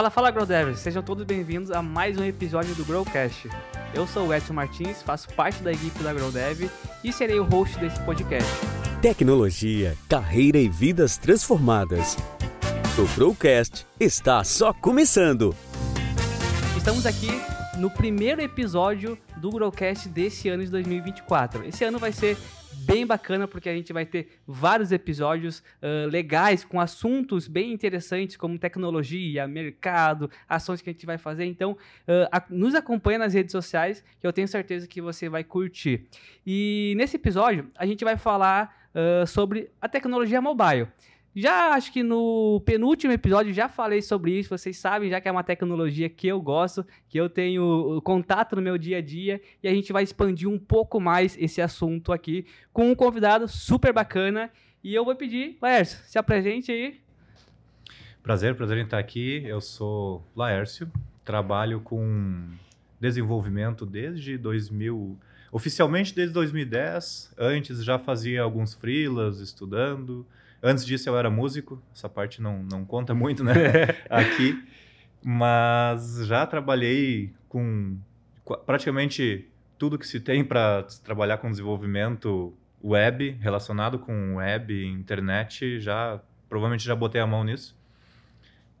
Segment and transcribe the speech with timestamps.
[0.00, 0.78] Fala, fala, Growdevers!
[0.78, 3.50] Sejam todos bem-vindos a mais um episódio do Growcast.
[3.92, 6.70] Eu sou o Edson Martins, faço parte da equipe da Growdev
[7.04, 8.50] e serei o host desse podcast.
[9.02, 12.16] Tecnologia, carreira e vidas transformadas.
[12.98, 15.54] O Growcast está só começando.
[16.78, 17.38] Estamos aqui
[17.76, 21.66] no primeiro episódio do Growcast desse ano de 2024.
[21.66, 22.36] Esse ano vai ser
[22.84, 28.36] bem bacana porque a gente vai ter vários episódios uh, legais com assuntos bem interessantes
[28.36, 31.44] como tecnologia, mercado, ações que a gente vai fazer.
[31.44, 35.42] Então, uh, a, nos acompanha nas redes sociais que eu tenho certeza que você vai
[35.42, 36.06] curtir.
[36.46, 40.86] E nesse episódio a gente vai falar uh, sobre a tecnologia mobile.
[41.34, 45.32] Já acho que no penúltimo episódio já falei sobre isso, vocês sabem, já que é
[45.32, 49.68] uma tecnologia que eu gosto, que eu tenho contato no meu dia a dia, e
[49.68, 54.50] a gente vai expandir um pouco mais esse assunto aqui com um convidado super bacana.
[54.82, 57.00] E eu vou pedir, Laércio, se apresente aí.
[58.22, 59.44] Prazer, prazer em estar aqui.
[59.46, 60.90] Eu sou Laércio,
[61.24, 62.48] trabalho com
[62.98, 65.16] desenvolvimento desde 2000,
[65.52, 67.34] oficialmente desde 2010.
[67.38, 70.26] Antes já fazia alguns freelas estudando.
[70.62, 73.52] Antes disso eu era músico, essa parte não, não conta muito, né?
[74.10, 74.62] Aqui.
[75.22, 77.98] Mas já trabalhei com
[78.66, 86.20] praticamente tudo que se tem para trabalhar com desenvolvimento web, relacionado com web, internet, já
[86.48, 87.78] provavelmente já botei a mão nisso.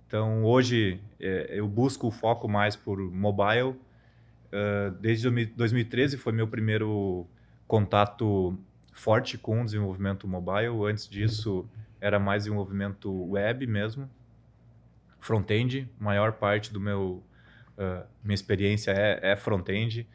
[0.06, 3.76] Então hoje é, eu busco o foco mais por mobile.
[4.52, 7.24] Uh, desde 2013 foi meu primeiro
[7.68, 8.58] contato
[8.92, 10.84] forte com o desenvolvimento mobile.
[10.88, 11.68] Antes disso,
[12.00, 14.08] era mais desenvolvimento web mesmo.
[15.18, 17.22] Front-end, maior parte do meu
[17.76, 20.06] uh, minha experiência é, é front-end.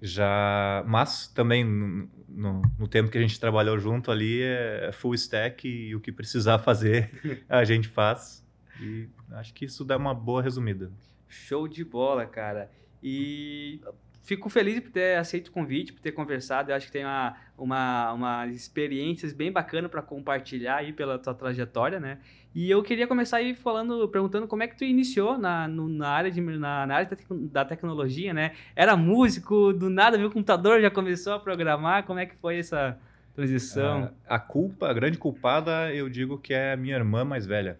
[0.00, 5.68] Já, mas também no, no, tempo que a gente trabalhou junto ali é full stack
[5.68, 8.44] e o que precisar fazer a gente faz.
[8.80, 10.90] E acho que isso dá uma boa resumida.
[11.28, 12.68] Show de bola, cara.
[13.00, 13.80] E
[14.22, 16.70] fico feliz por ter aceito o convite, por ter conversado.
[16.70, 21.34] Eu acho que tem uma, uma, uma experiências bem bacana para compartilhar aí pela tua
[21.34, 22.18] trajetória, né?
[22.54, 26.08] E eu queria começar aí falando, perguntando como é que tu iniciou na, no, na
[26.08, 28.52] área, de, na, na área da, da, tecnologia, né?
[28.76, 32.04] Era músico, do nada viu o computador, já começou a programar.
[32.04, 32.98] Como é que foi essa
[33.34, 34.10] transição?
[34.28, 37.78] a culpa, a grande culpada, eu digo que é a minha irmã mais velha,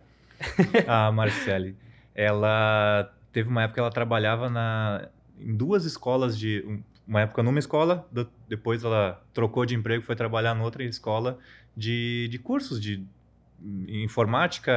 [0.88, 1.76] a Marcele.
[2.14, 5.08] Ela teve uma época que ela trabalhava na
[5.44, 8.08] em duas escolas de uma época numa escola,
[8.48, 11.38] depois ela trocou de emprego, foi trabalhar noutra escola
[11.76, 13.04] de, de cursos de
[13.88, 14.72] informática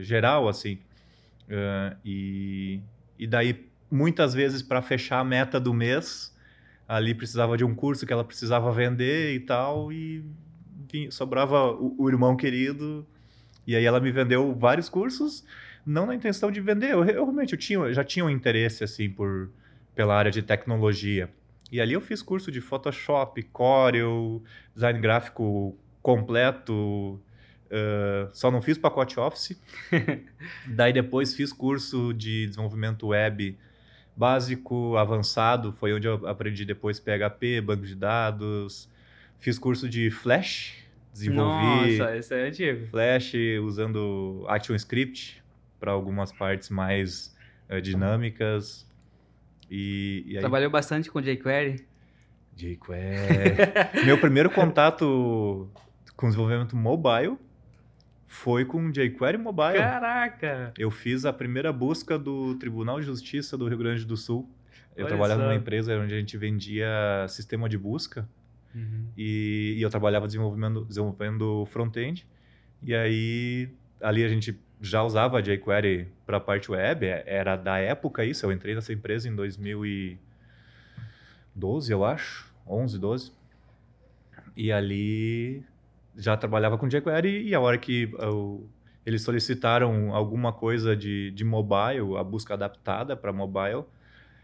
[0.00, 0.78] geral, assim.
[1.48, 2.80] Uh, e,
[3.18, 6.34] e daí, muitas vezes, para fechar a meta do mês,
[6.86, 10.24] ali precisava de um curso que ela precisava vender e tal, e
[10.84, 13.06] enfim, sobrava o, o irmão querido,
[13.66, 15.44] e aí ela me vendeu vários cursos,
[15.84, 19.08] não na intenção de vender, eu, eu realmente eu tinha, já tinha um interesse, assim,
[19.08, 19.50] por
[19.94, 21.30] pela área de tecnologia.
[21.70, 24.42] E ali eu fiz curso de Photoshop, Corel,
[24.74, 27.20] design gráfico completo,
[27.66, 29.60] uh, só não fiz pacote Office.
[30.66, 33.56] Daí depois fiz curso de desenvolvimento web
[34.16, 38.90] básico, avançado, foi onde eu aprendi depois PHP, banco de dados.
[39.38, 42.86] Fiz curso de Flash, desenvolvi Nossa, esse é antigo.
[42.88, 45.42] Flash usando ActionScript
[45.78, 47.34] para algumas partes mais
[47.70, 48.86] uh, dinâmicas.
[49.70, 50.40] E, e aí...
[50.40, 51.86] Trabalhou bastante com jQuery?
[52.56, 54.04] jQuery.
[54.04, 55.70] Meu primeiro contato
[56.16, 57.38] com desenvolvimento mobile
[58.30, 59.78] foi com jQuery Mobile.
[59.78, 60.72] Caraca!
[60.78, 64.48] Eu fiz a primeira busca do Tribunal de Justiça do Rio Grande do Sul.
[64.96, 65.48] Eu Olha trabalhava só.
[65.48, 68.28] numa empresa onde a gente vendia sistema de busca
[68.72, 69.06] uhum.
[69.16, 72.24] e, e, eu trabalhava desenvolvendo, desenvolvendo front-end.
[72.82, 73.68] E aí,
[74.00, 78.46] ali a gente já usava jQuery para a parte web, é, era da época isso,
[78.46, 83.32] eu entrei nessa empresa em 2012, eu acho, 11, 12.
[84.56, 85.62] E ali
[86.16, 88.68] já trabalhava com jQuery e a hora que eu,
[89.04, 93.84] eles solicitaram alguma coisa de, de mobile, a busca adaptada para mobile,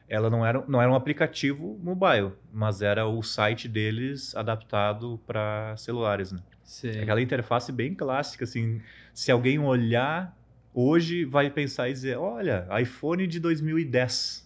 [0.09, 5.77] ela não era, não era um aplicativo mobile, mas era o site deles adaptado para
[5.77, 6.39] celulares, né?
[6.67, 7.01] Sim.
[7.01, 8.83] Aquela interface bem clássica, assim,
[9.15, 10.37] se alguém olhar
[10.75, 14.45] hoje vai pensar e dizer, olha, iPhone de 2010.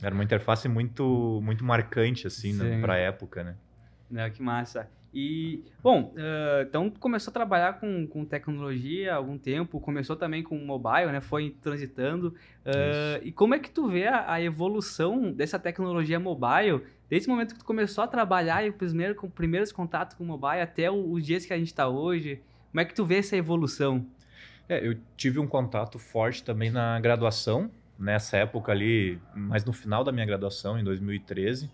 [0.00, 3.56] Era uma interface muito muito marcante assim né, para a época, né?
[4.14, 4.88] É, que massa.
[5.14, 10.42] E, bom, uh, então começou a trabalhar com, com tecnologia há algum tempo, começou também
[10.42, 11.20] com mobile, né?
[11.20, 12.28] Foi transitando.
[12.64, 17.30] Uh, e como é que tu vê a, a, evolução dessa tecnologia mobile, desde o
[17.30, 20.62] momento que tu começou a trabalhar e os primeiros, com primeiros contatos com o mobile
[20.62, 22.40] até os dias que a gente está hoje?
[22.70, 24.06] Como é que tu vê essa evolução?
[24.66, 30.02] É, eu tive um contato forte também na graduação, nessa época ali, mas no final
[30.02, 31.70] da minha graduação, em 2013,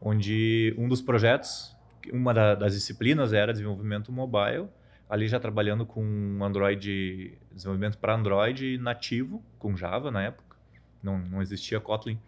[0.00, 1.76] onde um dos projetos,
[2.12, 4.68] uma da, das disciplinas era desenvolvimento mobile,
[5.08, 10.56] ali já trabalhando com Android, desenvolvimento para Android nativo, com Java na época,
[11.02, 12.18] não, não existia Kotlin.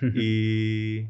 [0.14, 1.04] e,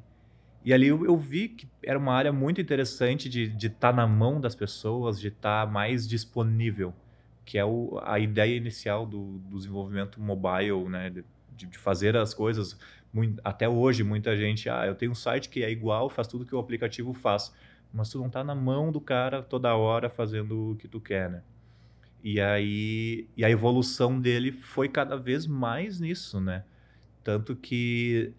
[0.65, 4.07] e ali eu, eu, vi que era uma área muito interessante de estar tá na
[4.07, 6.95] mão das pessoas, de estar tá mais disponível,
[7.45, 11.11] que é o, a ideia inicial do, do desenvolvimento mobile, né?
[11.11, 11.25] De,
[11.67, 12.79] de fazer as coisas.
[13.13, 16.45] Muito, até hoje, muita gente, ah, eu tenho um site que é igual, faz tudo
[16.45, 17.55] que o aplicativo faz.
[17.93, 21.31] Mas tu não está na mão do cara toda hora fazendo o que tu quer,
[21.31, 21.43] né?
[22.23, 26.65] E aí e a evolução dele foi cada vez mais nisso, né?
[27.23, 28.33] Tanto que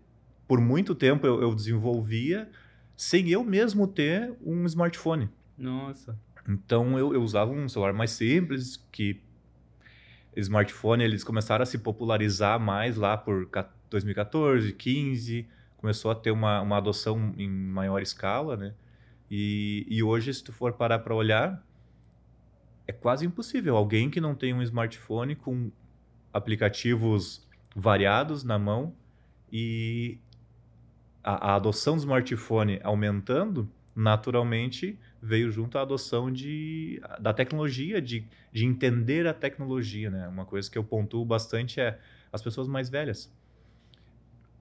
[0.47, 2.49] por muito tempo eu, eu desenvolvia
[2.95, 5.29] sem eu mesmo ter um smartphone.
[5.57, 6.17] Nossa.
[6.47, 9.21] Então eu, eu usava um celular mais simples, que
[10.35, 13.49] smartphone eles começaram a se popularizar mais lá por
[13.89, 15.47] 2014, 15,
[15.77, 18.73] começou a ter uma, uma adoção em maior escala, né?
[19.29, 21.63] E, e hoje, se tu for parar para olhar,
[22.87, 25.71] é quase impossível alguém que não tem um smartphone com
[26.33, 28.95] aplicativos variados na mão
[29.51, 30.17] e
[31.23, 38.25] a, a adoção do smartphone aumentando, naturalmente veio junto à adoção de, da tecnologia, de,
[38.51, 40.09] de entender a tecnologia.
[40.09, 40.27] Né?
[40.27, 41.99] Uma coisa que eu pontuo bastante é
[42.31, 43.31] as pessoas mais velhas.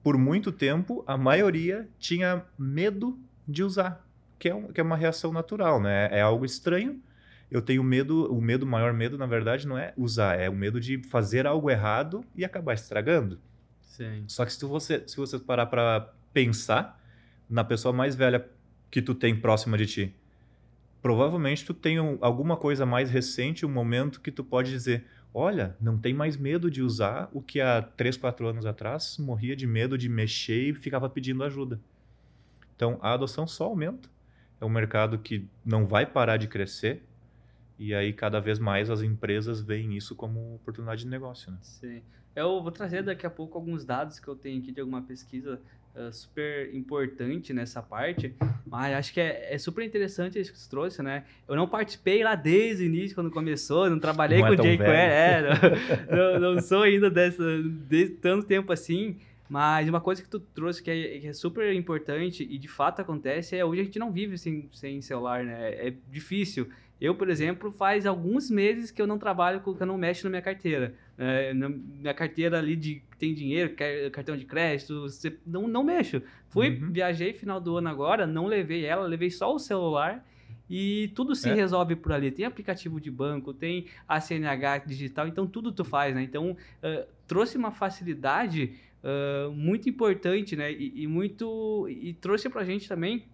[0.03, 3.17] Por muito tempo, a maioria tinha medo
[3.47, 4.05] de usar,
[4.39, 6.07] que é, um, que é uma reação natural, né?
[6.11, 7.01] É algo estranho.
[7.51, 10.55] Eu tenho medo, o medo, o maior medo, na verdade, não é usar, é o
[10.55, 13.39] medo de fazer algo errado e acabar estragando.
[13.81, 14.23] Sim.
[14.27, 17.03] Só que se você, se você parar para pensar
[17.49, 18.47] na pessoa mais velha
[18.89, 20.15] que tu tem próxima de ti,
[21.01, 25.97] provavelmente tu tem alguma coisa mais recente, um momento que tu pode dizer, olha, não
[25.97, 29.97] tem mais medo de usar o que há 3, 4 anos atrás morria de medo
[29.97, 31.79] de mexer e ficava pedindo ajuda.
[32.75, 34.07] Então, a adoção só aumenta.
[34.59, 37.03] É um mercado que não vai parar de crescer.
[37.77, 41.51] E aí, cada vez mais, as empresas veem isso como oportunidade de negócio.
[41.51, 41.57] Né?
[41.61, 42.01] Sim.
[42.35, 45.59] Eu vou trazer daqui a pouco alguns dados que eu tenho aqui de alguma pesquisa
[45.95, 48.33] uh, super importante nessa parte,
[48.65, 51.23] mas acho que é, é, super interessante isso que você trouxe, né?
[51.47, 54.61] Eu não participei lá desde o início, quando começou, não trabalhei não com é o
[54.61, 55.41] jQuery, é,
[56.09, 59.17] não, não, não, sou ainda dessa, de tanto tempo assim,
[59.49, 63.01] mas uma coisa que tu trouxe que é, que é, super importante e de fato
[63.01, 65.87] acontece é hoje a gente não vive sem, sem celular, né?
[65.87, 66.69] É difícil.
[67.01, 70.29] Eu, por exemplo, faz alguns meses que eu não trabalho, que eu não mexo na
[70.29, 70.93] minha carteira.
[71.17, 73.73] É, na minha carteira ali de tem dinheiro,
[74.11, 76.21] cartão de crédito, você, não, não mexo.
[76.49, 76.91] Fui, uhum.
[76.91, 80.23] viajei final do ano agora, não levei ela, levei só o celular
[80.69, 81.53] e tudo se é.
[81.53, 82.31] resolve por ali.
[82.31, 86.21] Tem aplicativo de banco, tem a CNH digital, então tudo tu faz, né?
[86.21, 88.73] Então, uh, trouxe uma facilidade
[89.03, 90.71] uh, muito importante, né?
[90.71, 91.87] E, e muito...
[91.89, 93.25] E trouxe pra gente também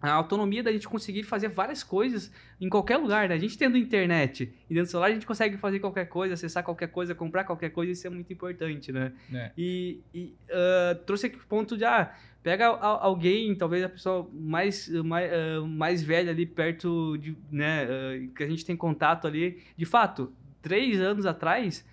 [0.00, 3.34] a autonomia da gente conseguir fazer várias coisas em qualquer lugar, né?
[3.34, 6.62] A gente tendo internet e dentro do celular a gente consegue fazer qualquer coisa, acessar
[6.62, 9.12] qualquer coisa, comprar qualquer coisa, isso é muito importante, né?
[9.32, 9.50] É.
[9.56, 14.88] E, e uh, trouxe aqui o ponto de, ah, pega alguém, talvez a pessoa mais,
[14.88, 19.62] mais, uh, mais velha ali perto de, né, uh, que a gente tem contato ali.
[19.76, 21.84] De fato, três anos atrás,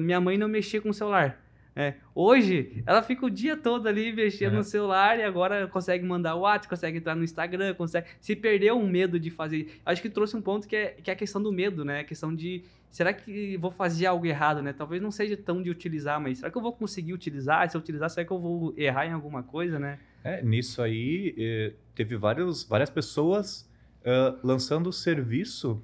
[0.00, 1.38] minha mãe não mexia com o celular.
[1.78, 1.94] É.
[2.12, 6.40] Hoje, ela fica o dia todo ali mexendo no celular e agora consegue mandar o
[6.40, 8.08] WhatsApp, consegue entrar no Instagram, consegue.
[8.20, 9.80] Se perdeu um medo de fazer.
[9.86, 12.00] Acho que trouxe um ponto que é, que é a questão do medo, né?
[12.00, 12.64] A questão de.
[12.90, 14.72] Será que vou fazer algo errado, né?
[14.72, 17.70] Talvez não seja tão de utilizar, mas será que eu vou conseguir utilizar?
[17.70, 20.00] Se eu utilizar, será que eu vou errar em alguma coisa, né?
[20.24, 23.70] É, nisso aí, eh, teve vários, várias pessoas
[24.00, 25.80] uh, lançando serviço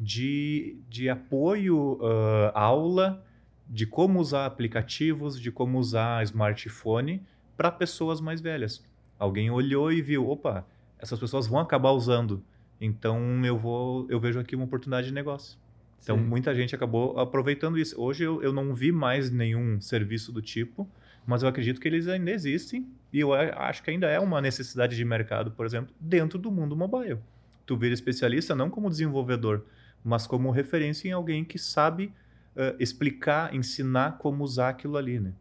[0.00, 3.24] de, de apoio, uh, aula
[3.68, 7.22] de como usar aplicativos, de como usar smartphone
[7.56, 8.84] para pessoas mais velhas.
[9.18, 10.66] Alguém olhou e viu, opa,
[10.98, 12.42] essas pessoas vão acabar usando,
[12.80, 15.58] então eu vou, eu vejo aqui uma oportunidade de negócio.
[16.02, 16.24] Então Sim.
[16.24, 18.00] muita gente acabou aproveitando isso.
[18.00, 20.88] Hoje eu, eu não vi mais nenhum serviço do tipo,
[21.26, 24.94] mas eu acredito que eles ainda existem e eu acho que ainda é uma necessidade
[24.94, 27.18] de mercado, por exemplo, dentro do mundo mobile.
[27.64, 29.64] Tu vira especialista não como desenvolvedor,
[30.04, 32.12] mas como referência em alguém que sabe
[32.56, 35.32] uh, explicar, ensinar como usar aquilo ali, né?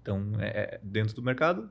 [0.00, 1.68] Então, é, é, dentro do mercado,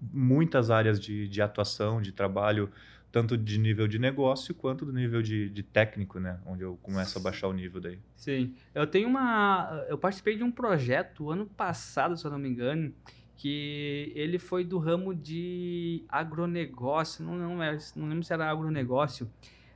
[0.00, 2.70] muitas áreas de, de atuação, de trabalho,
[3.12, 6.38] tanto de nível de negócio quanto do nível de, de, técnico, né?
[6.46, 7.98] Onde eu começo a baixar o nível daí.
[8.14, 8.54] Sim.
[8.74, 9.84] Eu tenho uma...
[9.88, 12.94] Eu participei de um projeto ano passado, se eu não me engano,
[13.36, 19.30] que ele foi do ramo de agronegócio, não, não, é, não lembro se era agronegócio,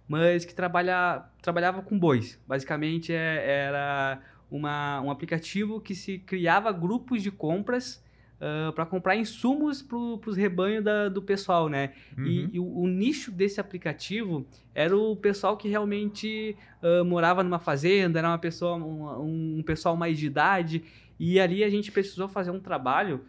[0.08, 2.40] mas que trabalha, trabalhava com bois.
[2.46, 4.20] Basicamente é, era
[4.50, 8.04] uma, um aplicativo que se criava grupos de compras
[8.36, 11.92] uh, para comprar insumos para os rebanhos do pessoal, né?
[12.16, 12.24] Uhum.
[12.24, 17.58] E, e o, o, nicho desse aplicativo era o pessoal que realmente uh, morava numa
[17.58, 20.84] fazenda, era uma pessoa, um, um pessoal mais de idade.
[21.18, 23.24] E ali a gente precisou fazer um trabalho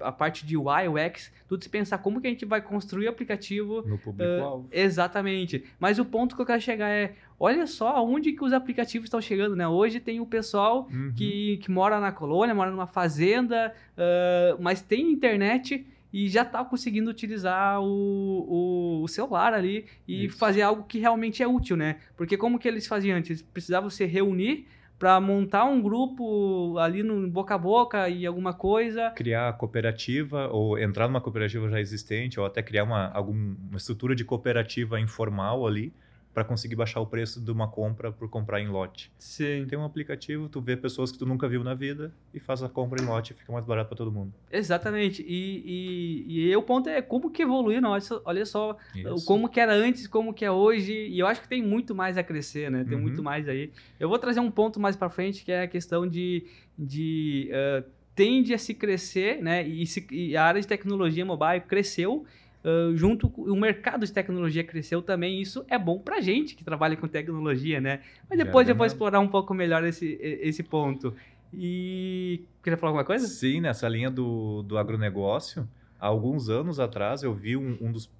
[0.00, 3.10] a parte de UI, UX, tudo se pensar como que a gente vai construir o
[3.10, 3.82] aplicativo.
[3.86, 4.64] No público-alvo.
[4.64, 5.64] Uh, exatamente.
[5.78, 9.20] Mas o ponto que eu quero chegar é, olha só aonde que os aplicativos estão
[9.20, 9.66] chegando, né?
[9.66, 11.12] Hoje tem o pessoal uhum.
[11.16, 16.64] que, que mora na colônia, mora numa fazenda, uh, mas tem internet e já está
[16.64, 20.38] conseguindo utilizar o, o, o, celular ali e Isso.
[20.38, 21.96] fazer algo que realmente é útil, né?
[22.16, 23.30] Porque como que eles faziam antes?
[23.30, 24.66] Eles precisavam se reunir
[24.98, 29.10] para montar um grupo ali no boca a boca e alguma coisa.
[29.10, 34.24] Criar cooperativa ou entrar numa cooperativa já existente ou até criar uma, alguma estrutura de
[34.24, 35.92] cooperativa informal ali
[36.36, 39.10] para conseguir baixar o preço de uma compra por comprar em lote.
[39.18, 39.64] Sim.
[39.66, 42.68] Tem um aplicativo, tu vê pessoas que tu nunca viu na vida e faz a
[42.68, 44.34] compra em lote, fica mais barato para todo mundo.
[44.52, 45.24] Exatamente.
[45.26, 49.24] E, e, e o ponto é como que evoluiu, não, olha só Isso.
[49.24, 52.18] como que era antes, como que é hoje, e eu acho que tem muito mais
[52.18, 52.84] a crescer, né?
[52.84, 53.02] Tem uhum.
[53.02, 53.72] muito mais aí.
[53.98, 56.44] Eu vou trazer um ponto mais para frente que é a questão de,
[56.78, 57.82] de uh,
[58.14, 59.66] tende a se crescer, né?
[59.66, 62.26] E, se, e a área de tecnologia mobile cresceu
[62.66, 66.64] Uh, junto com o mercado de tecnologia cresceu também, isso é bom pra gente que
[66.64, 68.00] trabalha com tecnologia, né?
[68.28, 71.14] Mas depois Já eu vou explorar um pouco melhor esse, esse ponto.
[71.54, 73.28] E queria falar alguma coisa?
[73.28, 75.68] Sim, nessa linha do, do agronegócio,
[76.00, 78.10] há alguns anos atrás eu vi um, um dos,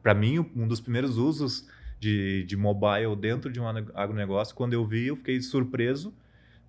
[0.00, 1.68] para mim, um dos primeiros usos
[1.98, 4.54] de, de mobile dentro de um agronegócio.
[4.54, 6.14] Quando eu vi, eu fiquei surpreso,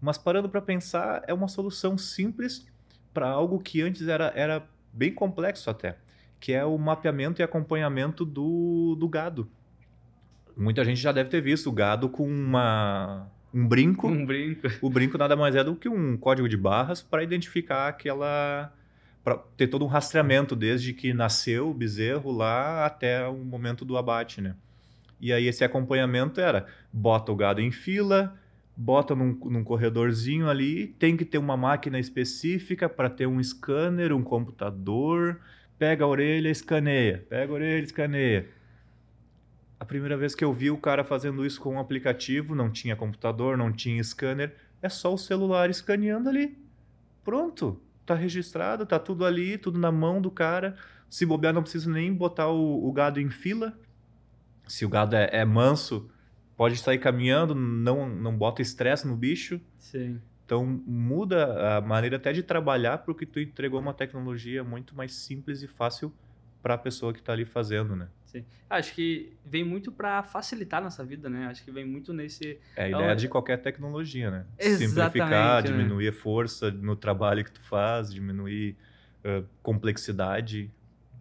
[0.02, 2.66] mas parando para pensar, é uma solução simples
[3.14, 5.96] para algo que antes era, era bem complexo até
[6.40, 9.50] que é o mapeamento e acompanhamento do, do gado.
[10.56, 14.08] Muita gente já deve ter visto o gado com uma, um brinco.
[14.08, 14.68] Um brinco.
[14.82, 18.74] O brinco nada mais é do que um código de barras para identificar aquela.
[19.24, 23.98] para ter todo um rastreamento desde que nasceu o bezerro lá até o momento do
[23.98, 24.56] abate, né?
[25.20, 28.36] E aí esse acompanhamento era: bota o gado em fila,
[28.76, 34.14] bota num, num corredorzinho ali, tem que ter uma máquina específica para ter um scanner,
[34.14, 35.40] um computador
[35.78, 38.50] pega a orelha, escaneia, pega a orelha, escaneia.
[39.80, 42.96] A primeira vez que eu vi o cara fazendo isso com um aplicativo, não tinha
[42.96, 46.58] computador, não tinha scanner, é só o celular escaneando ali.
[47.24, 50.76] Pronto, tá registrado, tá tudo ali, tudo na mão do cara.
[51.10, 53.78] Se bobear, não precisa nem botar o, o gado em fila.
[54.68, 56.10] Se o gado é, é manso,
[56.56, 59.62] pode sair caminhando, não, não bota estresse no bicho.
[59.78, 60.20] Sim.
[60.48, 65.62] Então muda a maneira até de trabalhar porque tu entregou uma tecnologia muito mais simples
[65.62, 66.14] e fácil
[66.64, 68.08] para a pessoa que está ali fazendo, né?
[68.26, 68.46] Sim.
[68.70, 71.48] Acho que vem muito para facilitar nossa vida, né?
[71.48, 72.58] Acho que vem muito nesse.
[72.78, 74.46] É a ideia de qualquer tecnologia, né?
[74.58, 75.70] Exatamente, Simplificar, né?
[75.70, 78.78] diminuir força no trabalho que tu faz, diminuir
[79.26, 80.72] uh, complexidade.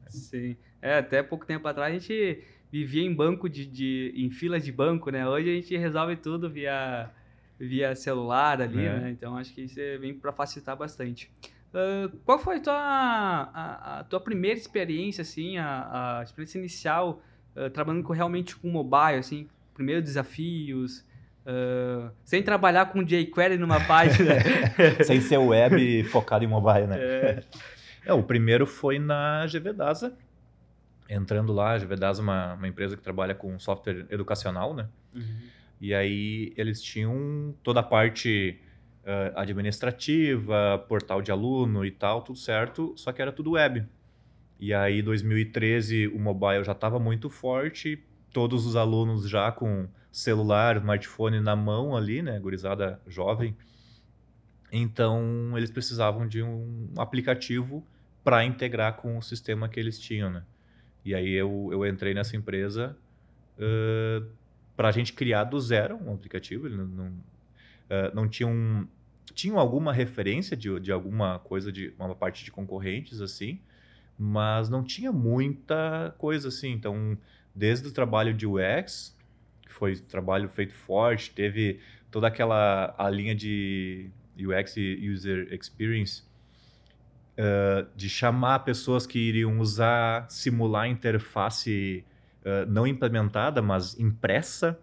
[0.08, 0.56] Sim.
[0.80, 4.70] É, até pouco tempo atrás a gente vivia em banco de, de em filas de
[4.70, 5.28] banco, né?
[5.28, 7.10] Hoje a gente resolve tudo via
[7.58, 8.98] via celular ali, é.
[8.98, 9.10] né?
[9.10, 11.30] Então acho que isso é, vem para facilitar bastante.
[11.72, 17.20] Uh, qual foi a tua, a, a, tua primeira experiência, assim, a, a experiência inicial
[17.54, 21.00] uh, trabalhando com, realmente com mobile, assim, primeiros desafios,
[21.44, 24.36] uh, sem trabalhar com jQuery numa página?
[25.04, 26.96] sem ser web focado em mobile, né?
[26.98, 27.42] É.
[28.06, 28.12] é.
[28.14, 30.16] o primeiro foi na GVDASA,
[31.10, 34.88] entrando lá, a GVDASA é uma, uma empresa que trabalha com software educacional, né?
[35.14, 35.38] Uhum.
[35.80, 38.58] E aí eles tinham toda a parte
[39.02, 43.86] uh, administrativa, portal de aluno e tal, tudo certo, só que era tudo web.
[44.58, 48.02] E aí, 2013, o mobile já estava muito forte,
[48.32, 53.54] todos os alunos já com celular, smartphone na mão ali, né, gurizada jovem.
[54.72, 57.86] Então, eles precisavam de um aplicativo
[58.24, 60.42] para integrar com o sistema que eles tinham, né?
[61.04, 62.96] E aí eu, eu entrei nessa empresa
[63.58, 64.26] uh,
[64.76, 66.66] para a gente criar do zero um aplicativo.
[66.66, 68.86] Ele não, não, uh, não tinha um,
[69.34, 73.60] tinham alguma referência de, de alguma coisa de uma parte de concorrentes assim,
[74.18, 76.72] mas não tinha muita coisa assim.
[76.72, 77.16] Então,
[77.54, 79.16] desde o trabalho de UX,
[79.62, 81.80] que foi trabalho feito forte, teve
[82.10, 86.22] toda aquela a linha de UX e User Experience
[87.36, 92.04] uh, de chamar pessoas que iriam usar, simular interface
[92.68, 94.78] não implementada, mas impressa,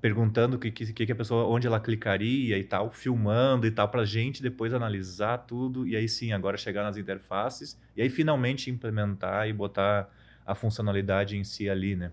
[0.00, 3.88] perguntando o que, que, que a pessoa, onde ela clicaria e tal, filmando e tal,
[3.88, 8.08] para a gente depois analisar tudo e aí sim, agora chegar nas interfaces e aí
[8.08, 10.08] finalmente implementar e botar
[10.46, 12.12] a funcionalidade em si ali, né?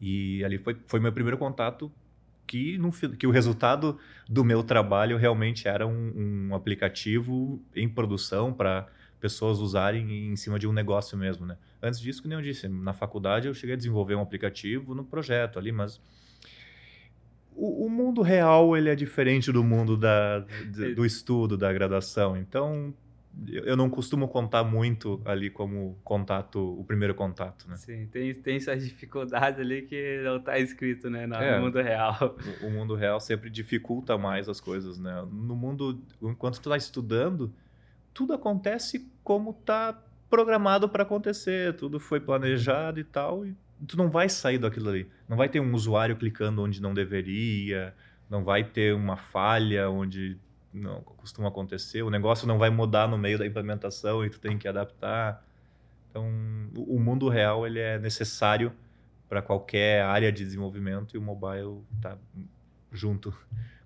[0.00, 1.90] E ali foi, foi meu primeiro contato
[2.46, 3.98] que, no, que o resultado
[4.28, 8.86] do meu trabalho realmente era um, um aplicativo em produção para
[9.20, 11.56] pessoas usarem em cima de um negócio mesmo, né?
[11.82, 15.58] Antes disso, como eu disse, na faculdade eu cheguei a desenvolver um aplicativo no projeto
[15.58, 16.00] ali, mas
[17.54, 20.40] o, o mundo real ele é diferente do mundo da,
[20.94, 22.36] do estudo, da graduação.
[22.36, 22.94] Então,
[23.48, 27.76] eu não costumo contar muito ali como contato, o primeiro contato, né?
[27.76, 32.36] Sim, tem, tem suas dificuldades ali que não está escrito, né, no, é, mundo real.
[32.62, 35.26] O, o, mundo real sempre dificulta mais as coisas, né?
[35.30, 37.52] No mundo, enquanto tu está estudando,
[38.16, 43.54] tudo acontece como está programado para acontecer, tudo foi planejado e tal, e
[43.86, 45.10] tu não vai sair daquilo ali.
[45.28, 47.94] Não vai ter um usuário clicando onde não deveria,
[48.30, 50.38] não vai ter uma falha onde
[50.72, 54.56] não costuma acontecer, o negócio não vai mudar no meio da implementação e tu tem
[54.56, 55.44] que adaptar.
[56.08, 56.26] Então,
[56.74, 58.72] o mundo real ele é necessário
[59.28, 62.16] para qualquer área de desenvolvimento e o mobile está
[62.90, 63.36] junto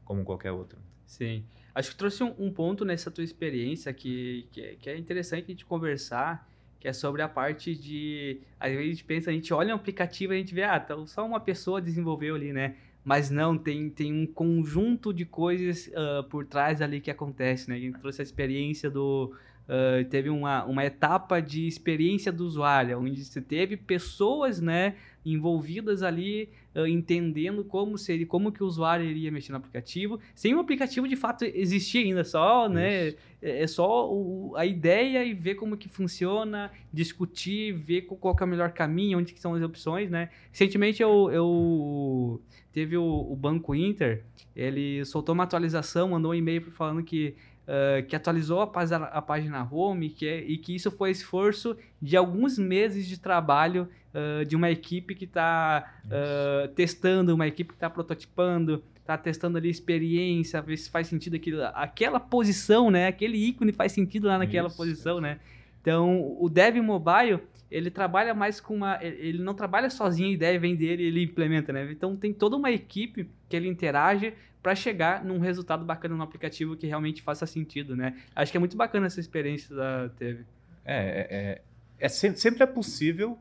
[0.04, 0.78] como qualquer outro.
[1.10, 1.42] Sim.
[1.74, 5.44] Acho que trouxe um, um ponto nessa tua experiência que, que, é, que, é interessante
[5.44, 6.48] a gente conversar,
[6.78, 8.40] que é sobre a parte de...
[8.60, 10.80] Às vezes a gente pensa, a gente olha um aplicativo e a gente vê, ah,
[10.82, 12.76] então só uma pessoa desenvolveu ali, né?
[13.04, 17.74] Mas não, tem, tem um conjunto de coisas uh, por trás ali que acontece, né?
[17.74, 19.34] A gente trouxe a experiência do...
[19.70, 26.02] Uh, teve uma, uma etapa de experiência do usuário, onde você teve pessoas, né, envolvidas
[26.02, 30.58] ali, uh, entendendo como seria, como que o usuário iria mexer no aplicativo, sem o
[30.58, 33.10] aplicativo de fato existir ainda, só, né,
[33.40, 38.44] é, é só o, a ideia e ver como que funciona, discutir, ver qual, é
[38.44, 40.30] o melhor caminho, onde que são as opções, né.
[40.50, 44.24] Recentemente eu, eu teve o, o Banco Inter,
[44.54, 47.36] ele soltou uma atualização, mandou um e-mail falando que
[47.68, 51.76] Uh, que atualizou a, página, a página home que é, e que isso foi esforço
[52.02, 57.68] de alguns meses de trabalho uh, de uma equipe que está uh, testando, uma equipe
[57.68, 63.06] que está prototipando, está testando ali experiência, ver se faz sentido aquilo, aquela posição, né?
[63.08, 65.38] Aquele ícone faz sentido lá naquela isso, posição, né?
[65.80, 68.98] Então, o Dev Mobile, ele trabalha mais com uma...
[69.02, 71.90] Ele não trabalha sozinho, a ideia vem dele ele implementa, né?
[71.90, 76.76] Então, tem toda uma equipe que ele interage para chegar num resultado bacana no aplicativo
[76.76, 78.16] que realmente faça sentido, né?
[78.34, 80.44] Acho que é muito bacana essa experiência da teve.
[80.84, 81.62] É, é, é,
[81.98, 83.38] é sempre é possível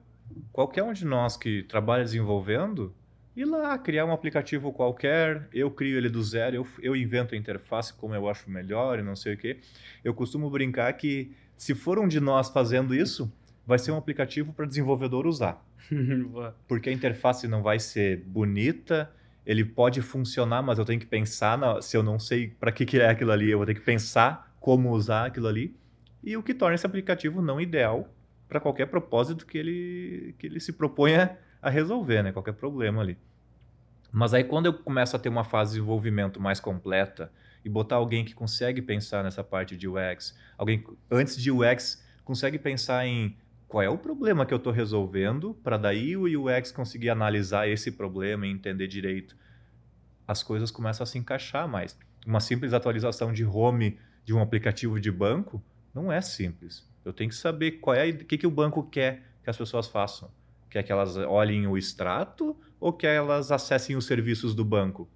[0.52, 2.94] qualquer um de nós que trabalha desenvolvendo
[3.36, 7.38] ir lá criar um aplicativo qualquer, eu crio ele do zero, eu, eu invento a
[7.38, 9.60] interface como eu acho melhor e não sei o quê.
[10.04, 13.32] Eu costumo brincar que se for um de nós fazendo isso,
[13.66, 15.64] vai ser um aplicativo para desenvolvedor usar.
[16.68, 19.12] Porque a interface não vai ser bonita,
[19.46, 22.86] ele pode funcionar, mas eu tenho que pensar, na, se eu não sei para que,
[22.86, 25.76] que é aquilo ali, eu vou ter que pensar como usar aquilo ali.
[26.24, 28.08] E o que torna esse aplicativo não ideal
[28.48, 32.32] para qualquer propósito que ele, que ele se proponha a resolver, né?
[32.32, 33.18] qualquer problema ali.
[34.12, 37.32] Mas aí quando eu começo a ter uma fase de desenvolvimento mais completa
[37.64, 42.58] e botar alguém que consegue pensar nessa parte de UX, alguém antes de UX consegue
[42.58, 43.38] pensar em
[43.70, 47.92] qual é o problema que eu estou resolvendo, para daí o UX conseguir analisar esse
[47.92, 49.38] problema e entender direito.
[50.28, 51.96] As coisas começam a se encaixar mais.
[52.26, 56.90] Uma simples atualização de home de um aplicativo de banco não é simples.
[57.06, 59.88] Eu tenho que saber qual é o que, que o banco quer que as pessoas
[59.88, 60.32] façam.
[60.68, 65.08] Quer que elas olhem o extrato ou que elas acessem os serviços do banco?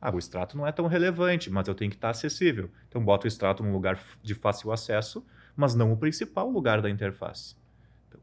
[0.00, 2.70] Ah, o extrato não é tão relevante, mas eu tenho que estar acessível.
[2.88, 6.88] Então, boto o extrato num lugar de fácil acesso, mas não o principal lugar da
[6.88, 7.56] interface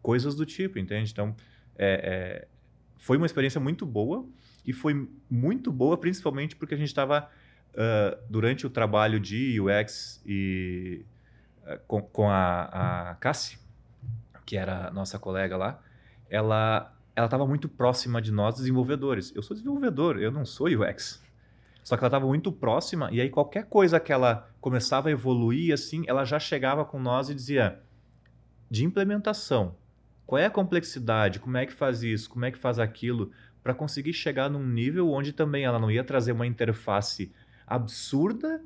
[0.01, 1.11] coisas do tipo, entende?
[1.11, 1.35] Então,
[1.75, 2.47] é, é,
[2.97, 4.25] foi uma experiência muito boa
[4.65, 7.29] e foi muito boa principalmente porque a gente estava,
[7.73, 11.05] uh, durante o trabalho de UX e
[11.63, 13.57] uh, com, com, a, a Cassie,
[14.45, 15.81] que era nossa colega lá,
[16.29, 19.31] ela ela estava muito próxima de nós desenvolvedores.
[19.35, 21.21] Eu sou desenvolvedor, eu não sou UX.
[21.83, 25.73] Só que ela estava muito próxima e aí qualquer coisa que ela começava a evoluir
[25.73, 27.82] assim, ela já chegava com nós e dizia
[28.73, 29.75] de implementação
[30.25, 31.39] qual é a complexidade?
[31.39, 32.29] Como é que faz isso?
[32.29, 33.31] Como é que faz aquilo?
[33.61, 37.31] Para conseguir chegar num nível onde também ela não ia trazer uma interface
[37.67, 38.61] absurda,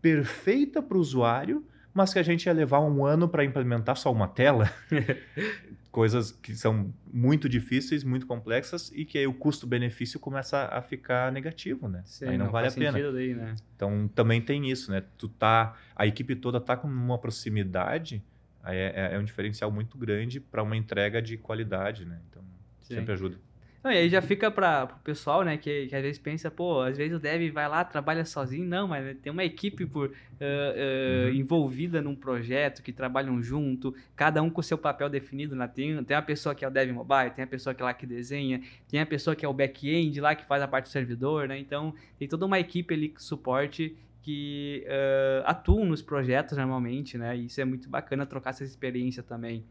[0.00, 4.12] perfeita para o usuário, mas que a gente ia levar um ano para implementar só
[4.12, 4.70] uma tela.
[5.90, 11.32] Coisas que são muito difíceis, muito complexas e que aí o custo-benefício começa a ficar
[11.32, 12.02] negativo, né?
[12.04, 13.12] Sim, aí não, não vale a pena.
[13.12, 13.56] Daí, né?
[13.74, 15.02] Então também tem isso, né?
[15.16, 18.22] Tu tá, a equipe toda tá com uma proximidade
[18.64, 22.20] é, é, é um diferencial muito grande para uma entrega de qualidade, né?
[22.28, 22.42] Então,
[22.80, 22.96] Sim.
[22.96, 23.38] sempre ajuda.
[23.82, 26.80] Não, e aí já fica para o pessoal, né, que, que às vezes pensa, pô,
[26.80, 28.66] às vezes o dev vai lá, trabalha sozinho.
[28.66, 31.34] Não, mas tem uma equipe por, uh, uh, uhum.
[31.34, 35.54] envolvida num projeto, que trabalham junto, cada um com o seu papel definido.
[35.54, 35.68] Né?
[35.68, 37.94] Tem, tem a pessoa que é o dev mobile, tem a pessoa que é lá
[37.94, 40.90] que desenha, tem a pessoa que é o back-end lá, que faz a parte do
[40.90, 41.56] servidor, né?
[41.56, 43.96] Então, tem toda uma equipe ali que suporte
[44.28, 47.34] que uh, atuam nos projetos normalmente, né?
[47.34, 49.64] E isso é muito bacana trocar essa experiência também.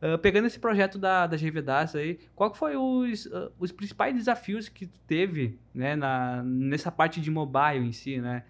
[0.00, 4.66] Uh, pegando esse projeto da, da GVDAS aí, qual foi os, uh, os principais desafios
[4.66, 8.44] que tu teve né, na, nessa parte de mobile em si, né?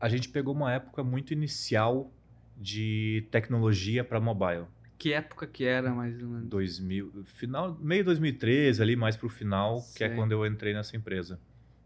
[0.00, 2.12] A gente pegou uma época muito inicial
[2.56, 4.64] de tecnologia para mobile.
[4.98, 6.48] Que época que era, mais ou menos?
[6.48, 10.96] 2000, final, meio 2013, ali mais para o final, que é quando eu entrei nessa
[10.96, 11.38] empresa,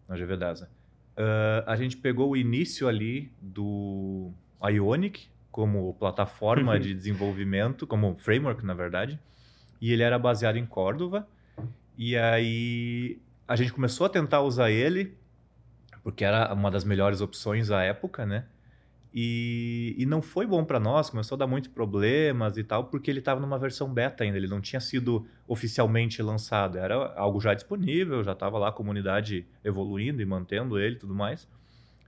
[0.09, 0.71] na GVDASA.
[1.17, 4.31] Uh, a gente pegou o início ali do
[4.63, 9.21] Ionic, como plataforma de desenvolvimento, como framework, na verdade.
[9.81, 11.29] E ele era baseado em Córdoba.
[11.99, 15.15] E aí a gente começou a tentar usar ele,
[16.03, 18.47] porque era uma das melhores opções à época, né?
[19.15, 23.11] E, e não foi bom para nós, começou a dar muitos problemas e tal, porque
[23.11, 27.53] ele estava numa versão beta ainda, ele não tinha sido oficialmente lançado, era algo já
[27.53, 31.47] disponível, já estava lá a comunidade evoluindo e mantendo ele e tudo mais.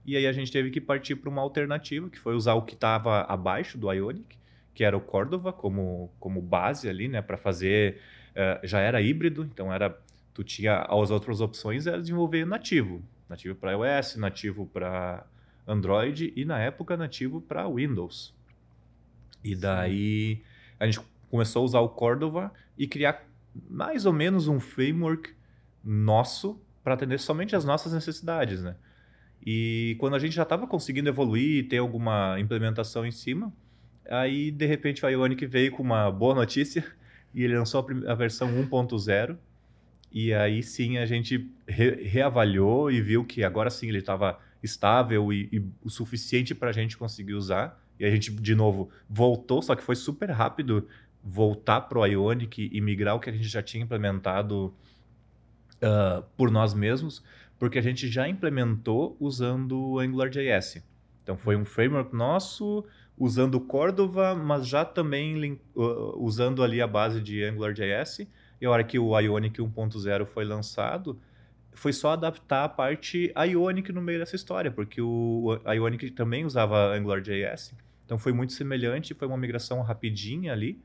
[0.03, 2.73] E aí a gente teve que partir para uma alternativa, que foi usar o que
[2.73, 4.37] estava abaixo do Ionic,
[4.73, 7.99] que era o Cordova como, como base ali, né, para fazer.
[8.31, 9.97] Uh, já era híbrido, então era
[10.33, 15.25] tu tinha as outras opções era desenvolver nativo, nativo para iOS, nativo para
[15.67, 18.33] Android e na época nativo para Windows.
[19.43, 20.41] E daí
[20.79, 20.99] a gente
[21.29, 23.23] começou a usar o Cordova e criar
[23.69, 25.33] mais ou menos um framework
[25.83, 28.75] nosso para atender somente as nossas necessidades, né?
[29.45, 33.53] E quando a gente já estava conseguindo evoluir, ter alguma implementação em cima,
[34.09, 36.83] aí de repente o Ionic veio com uma boa notícia
[37.33, 39.37] e ele lançou a, a versão 1.0.
[40.11, 45.31] E aí sim a gente re reavaliou e viu que agora sim ele estava estável
[45.31, 47.81] e, e, o suficiente para a gente conseguir usar.
[47.99, 50.87] E a gente, de novo, voltou, só que foi super rápido
[51.23, 54.73] voltar para o Ionic e migrar o que a gente já tinha implementado
[55.77, 57.23] uh, por nós mesmos
[57.57, 60.83] porque a gente já implementou usando o AngularJS.
[61.23, 62.85] Então foi um framework nosso
[63.17, 68.27] usando Cordova, mas já também uh, usando ali a base de AngularJS.
[68.59, 71.19] E a hora que o Ionic 1.0 foi lançado,
[71.75, 76.95] foi só adaptar a parte Ionic no meio dessa história, porque o Ionic também usava
[76.95, 77.73] AngularJS.
[78.05, 80.79] Então foi muito semelhante, foi uma migração rapidinha ali.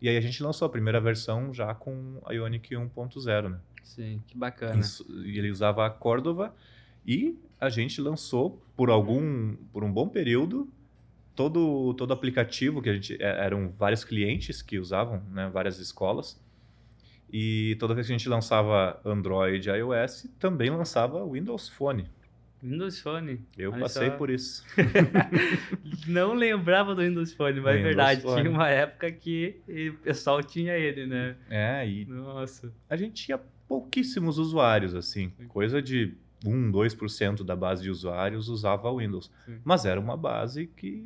[0.00, 3.58] E aí a gente lançou a primeira versão já com Ionic 1.0, né?
[3.82, 4.80] Sim, que bacana.
[4.80, 6.54] Isso, ele usava a Cordova
[7.06, 10.68] e a gente lançou por algum, por um bom período,
[11.34, 16.40] todo todo aplicativo que a gente é, eram vários clientes que usavam, né, várias escolas.
[17.36, 22.06] E toda vez que a gente lançava Android e iOS, também lançava Windows Phone.
[22.62, 23.40] Windows Phone.
[23.58, 24.16] Eu Olha passei só.
[24.16, 24.64] por isso.
[26.06, 28.20] Não lembrava do Windows Phone, mas é verdade.
[28.20, 28.40] Phone.
[28.40, 31.34] Tinha uma época que o pessoal tinha ele, né?
[31.50, 32.04] É, e.
[32.04, 32.72] Nossa.
[32.88, 35.32] A gente tinha pouquíssimos usuários, assim.
[35.36, 35.48] Sim.
[35.48, 36.14] Coisa de
[36.46, 39.28] 1, 2% da base de usuários usava Windows.
[39.44, 39.58] Sim.
[39.64, 41.04] Mas era uma base que,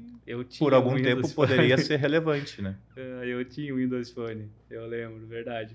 [0.59, 1.49] por algum tempo, Phone.
[1.49, 2.77] poderia ser relevante, né?
[2.95, 5.75] É, eu tinha o Windows Phone, eu lembro, verdade.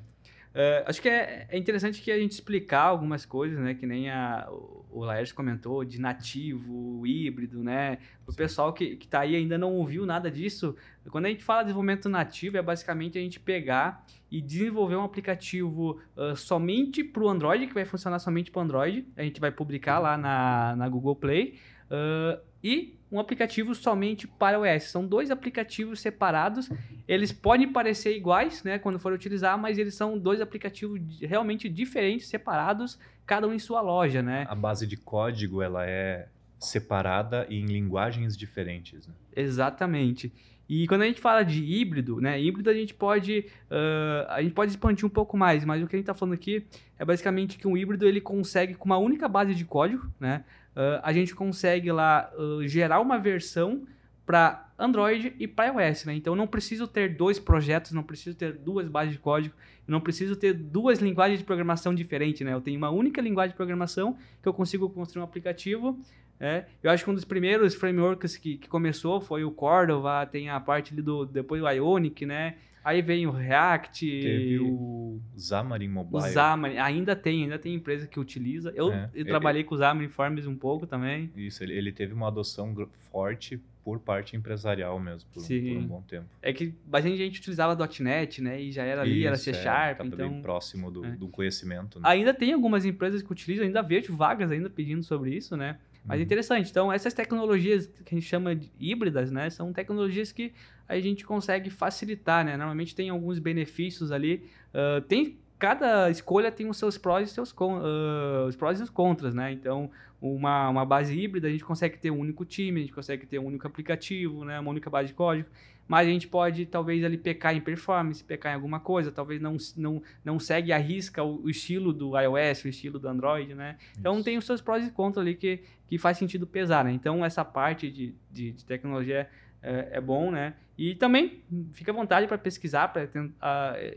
[0.54, 3.74] Uh, acho que é, é, interessante que a gente explicar algumas coisas, né?
[3.74, 4.48] Que nem a,
[4.92, 7.98] o Laércio comentou, de nativo, híbrido, né?
[8.28, 10.76] O pessoal que, que tá aí ainda não ouviu nada disso.
[11.10, 15.04] Quando a gente fala de desenvolvimento nativo, é basicamente a gente pegar e desenvolver um
[15.04, 19.08] aplicativo uh, somente para o Android, que vai funcionar somente para o Android.
[19.18, 21.58] A gente vai publicar lá na, na Google Play.
[21.86, 24.86] Uh, e um aplicativo somente para o iOS.
[24.86, 26.68] São dois aplicativos separados.
[27.08, 32.28] Eles podem parecer iguais, né, quando for utilizar, mas eles são dois aplicativos realmente diferentes,
[32.28, 34.48] separados, cada um em sua loja, né?
[34.50, 39.06] A base de código ela é separada em linguagens diferentes.
[39.06, 39.14] Né?
[39.36, 40.34] Exatamente.
[40.68, 42.42] E quando a gente fala de híbrido, né?
[42.42, 45.96] Híbrido a gente pode uh, a gente pode expandir um pouco mais, mas o que
[45.96, 46.66] a gente está falando aqui
[46.98, 50.44] é basicamente que um híbrido ele consegue com uma única base de código, né?
[50.76, 53.86] Uh, a gente consegue lá uh, gerar uma versão
[54.26, 56.16] para Android e para iOS, né?
[56.16, 59.54] Então não preciso ter dois projetos, não preciso ter duas bases de código,
[59.88, 62.54] não preciso ter duas linguagens de programação diferentes, né?
[62.54, 66.00] Eu tenho uma única linguagem de programação que eu consigo construir um aplicativo
[66.40, 70.50] É, eu acho que um dos primeiros frameworks que, que começou foi o Cordova, tem
[70.50, 72.56] a parte do depois o Ionic, né?
[72.84, 74.06] Aí vem o React.
[74.06, 76.18] Teve o Xamarin Mobile.
[76.24, 78.72] O Xamarin, ainda tem, ainda tem empresa que utiliza.
[78.76, 81.32] Eu, É, eu ele- trabalhei com o Xamarin Forms um pouco também.
[81.36, 82.74] Isso, ele, ele teve uma adoção
[83.12, 86.26] forte por parte empresarial mesmo, por, um- por um bom tempo.
[86.42, 88.62] É que bastante gente utilizava .NET, né?
[88.62, 90.42] E já era ali, era Isso, C é, Sharp, bem então...
[90.42, 91.12] próximo do, é.
[91.12, 92.00] do conhecimento.
[92.00, 92.08] Né?
[92.10, 95.78] Ainda tem algumas empresas que utilizam, ainda vejo vagas ainda pedindo sobre isso, né?
[96.06, 96.26] Mas é Uhum.
[96.26, 96.70] interessante.
[96.70, 99.50] Então, essas tecnologias que a gente chama de híbridas, né?
[99.50, 100.54] São tecnologias que
[100.88, 102.58] a gente consegue facilitar, né?
[102.58, 104.44] Normalmente tem alguns benefícios ali.
[104.74, 108.90] ah, tem cada escolha tem os seus prós e seus ah, os prós e os
[108.90, 109.52] contras, né?
[109.52, 109.90] Então,
[110.22, 113.40] uma, uma base híbrida a gente consegue ter um único time, a gente consegue ter
[113.40, 114.60] um único aplicativo, né?
[114.60, 115.50] Uma única base de código.
[115.88, 119.58] Mas a gente pode talvez ali pecar em performance, pecar em alguma coisa, talvez não,
[119.76, 123.78] não, não segue a risca o, o estilo do iOS, o estilo do Android, né?
[124.00, 124.24] Então Isso.
[124.24, 126.92] tem os seus prós e contras ali que, que faz sentido pesar, né?
[126.92, 129.30] Então essa parte de, de, de tecnologia
[129.62, 130.54] é, é bom, né?
[130.78, 133.08] E também fica à vontade para pesquisar, para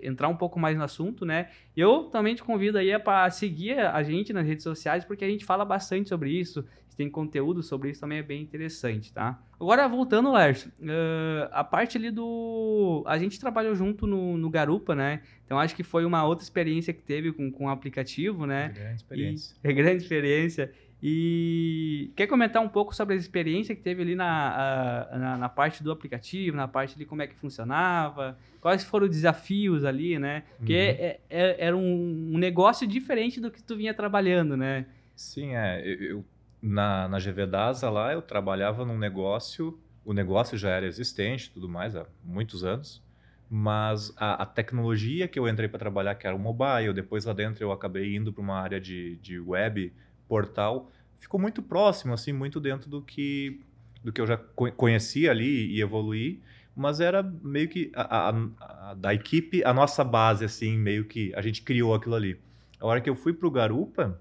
[0.03, 1.49] entrar um pouco mais no assunto, né?
[1.75, 5.45] Eu também te convido aí para seguir a gente nas redes sociais, porque a gente
[5.45, 9.39] fala bastante sobre isso, tem conteúdo sobre isso também é bem interessante, tá?
[9.61, 13.05] Agora, voltando, Lércio, uh, a parte ali do...
[13.07, 15.21] A gente trabalhou junto no, no Garupa, né?
[15.45, 18.73] Então, acho que foi uma outra experiência que teve com, com o aplicativo, né?
[18.75, 19.57] Grande experiência.
[19.63, 20.73] E, é grande experiência.
[21.03, 25.49] E quer comentar um pouco sobre a experiência que teve ali na, a, na, na,
[25.49, 30.19] parte do aplicativo, na parte de como é que funcionava, quais foram os desafios ali,
[30.19, 30.45] né?
[30.57, 30.79] Porque uhum.
[30.79, 34.87] é, é, era um, um negócio diferente do que tu vinha trabalhando, né?
[35.15, 35.83] Sim, é.
[35.85, 36.25] Eu, eu
[36.67, 41.69] na, na GV DASA lá, eu trabalhava num negócio, o negócio já era existente tudo
[41.69, 43.03] mais há muitos anos,
[43.49, 47.33] mas a, a tecnologia que eu entrei para trabalhar, que era o mobile, depois lá
[47.33, 49.93] dentro eu acabei indo para uma área de, de web,
[50.29, 53.61] portal, ficou muito próximo, assim, muito dentro do que,
[54.03, 56.43] do que eu já conhecia ali e evoluí,
[56.75, 61.33] mas era meio que a, a, a, da equipe, a nossa base, assim, meio que
[61.37, 62.41] a gente criou aquilo ali.
[62.81, 64.21] A hora que eu fui para o Garupa,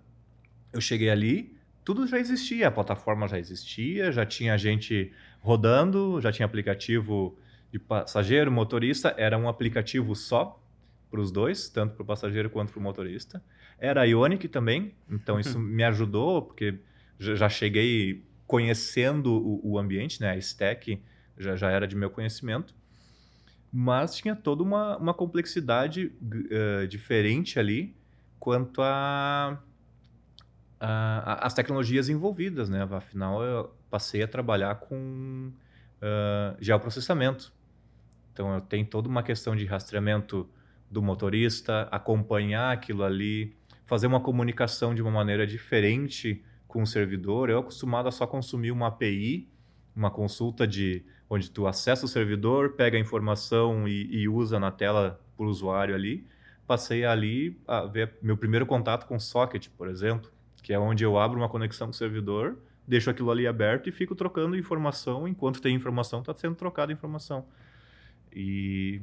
[0.71, 1.54] eu cheguei ali,
[1.85, 7.37] tudo já existia, a plataforma já existia, já tinha gente rodando, já tinha aplicativo
[7.71, 10.59] de passageiro, motorista, era um aplicativo só
[11.11, 13.41] para os dois, tanto para o passageiro quanto para o motorista.
[13.77, 16.79] Era Ionic também, então isso me ajudou, porque
[17.19, 20.31] já cheguei conhecendo o, o ambiente, né?
[20.31, 20.99] a stack
[21.37, 22.73] já, já era de meu conhecimento,
[23.71, 27.95] mas tinha toda uma, uma complexidade uh, diferente ali
[28.39, 29.61] quanto a
[30.79, 32.87] As tecnologias envolvidas, né?
[32.91, 35.51] Afinal, eu passei a trabalhar com
[36.01, 37.53] uh, geoprocessamento.
[38.33, 40.47] Então, eu tenho toda uma questão de rastreamento
[40.91, 47.49] do motorista, acompanhar aquilo ali, fazer uma comunicação de uma maneira diferente com o servidor.
[47.49, 49.49] Eu acostumado a só consumir uma API,
[49.95, 54.71] uma consulta de onde tu acessa o servidor, pega a informação e, e usa na
[54.71, 56.27] tela para o usuário ali.
[56.67, 60.34] Passei ali a ver meu primeiro contato com socket, por exemplo
[60.65, 63.91] que é onde eu abro uma conexão com o servidor, deixo aquilo ali aberto e
[63.91, 65.27] fico trocando informação.
[65.27, 67.45] Enquanto tem informação, está sendo trocada informação.
[68.33, 68.99] E,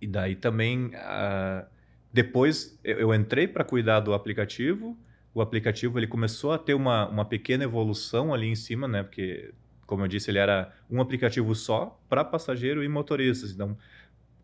[0.00, 1.66] e daí também, uh,
[2.10, 4.98] depois eu, entrei para cuidar do aplicativo.
[5.34, 9.02] O aplicativo ele começou a ter uma, uma pequena evolução ali em cima, né?
[9.02, 9.52] Porque,
[9.86, 13.50] como eu disse, ele era um aplicativo só para passageiro e motoristas.
[13.50, 13.76] Então,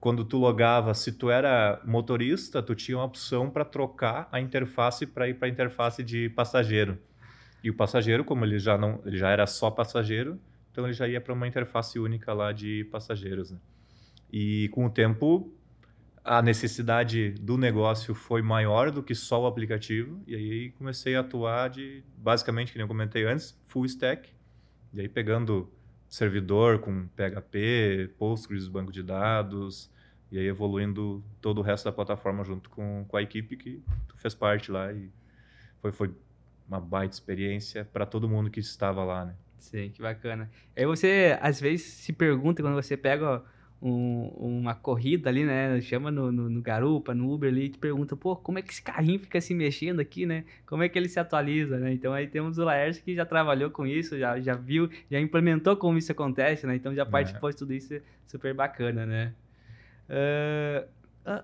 [0.05, 5.07] quando tu logava, se tu era motorista, tu tinha uma opção para trocar a interface
[5.07, 6.99] para ir para a interface de passageiro.
[7.63, 10.39] E o passageiro, como ele já não, ele já era só passageiro,
[10.71, 13.51] então ele já ia para uma interface única lá de passageiros.
[13.51, 13.59] Né?
[14.31, 15.51] E com o tempo,
[16.23, 21.21] a necessidade do negócio foi maior do que só o aplicativo, e aí comecei a
[21.21, 24.29] atuar de, basicamente, que eu comentei antes, full stack.
[24.93, 25.73] E aí pegando
[26.11, 29.94] servidor com PHP, Postgres, banco de dados,
[30.31, 34.17] e aí evoluindo todo o resto da plataforma junto com, com a equipe que tu
[34.19, 35.11] fez parte lá e
[35.81, 36.15] foi, foi
[36.67, 39.35] uma baita experiência para todo mundo que estava lá, né?
[39.59, 40.51] Sim, que bacana.
[40.77, 43.43] Aí você, às vezes, se pergunta quando você pega
[43.81, 45.81] um, uma corrida ali, né?
[45.81, 48.73] Chama no, no, no, Garupa, no Uber ali, e te pergunta, pô, como é que
[48.73, 50.45] esse carrinho fica se mexendo aqui, né?
[50.67, 51.93] Como é que ele se atualiza, né?
[51.93, 55.77] Então aí temos o Laércio que já trabalhou com isso, já, já viu, já implementou
[55.77, 56.77] como isso acontece, né?
[56.77, 57.53] Então já participou é.
[57.53, 57.95] de tudo isso,
[58.27, 59.35] super bacana, né?
[60.09, 60.87] Uh,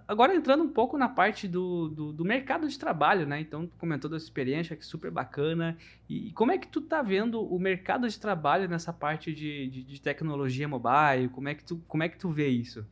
[0.07, 3.40] agora entrando um pouco na parte do, do, do, mercado de trabalho, né?
[3.40, 5.77] Então, tu comentou da sua experiência, que é super bacana.
[6.09, 9.68] E, e, como é que tu tá vendo o mercado de trabalho nessa parte de,
[9.68, 11.29] de, de tecnologia mobile?
[11.33, 12.87] Como é, que tu, como é que tu vê isso?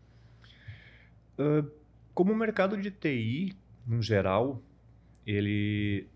[1.39, 1.71] Uh,
[2.15, 3.55] como o mercado de TI,
[3.87, 4.63] no geral,
[5.27, 6.09] ele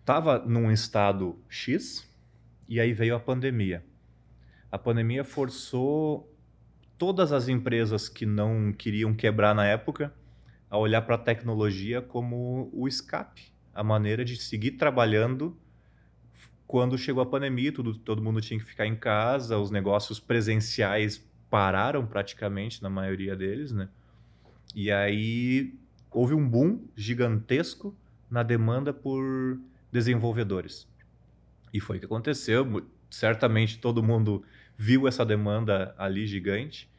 [0.00, 2.08] estava num estado X,
[2.68, 3.84] E aí veio a pandemia.
[4.70, 6.31] A pandemia forçou
[7.02, 10.14] todas as empresas que não queriam quebrar na época
[10.70, 15.58] a olhar para a tecnologia como o escape, a maneira de seguir trabalhando
[16.64, 21.28] quando chegou a pandemia, tudo, todo mundo tinha que ficar em casa, os negócios presenciais
[21.50, 23.88] pararam praticamente na maioria deles, né?
[24.72, 25.74] E aí
[26.08, 27.96] houve um boom gigantesco
[28.30, 29.58] na demanda por
[29.90, 30.86] desenvolvedores.
[31.74, 32.64] E foi o que aconteceu.
[33.12, 34.42] Certamente todo mundo
[34.74, 36.90] viu essa demanda ali gigante.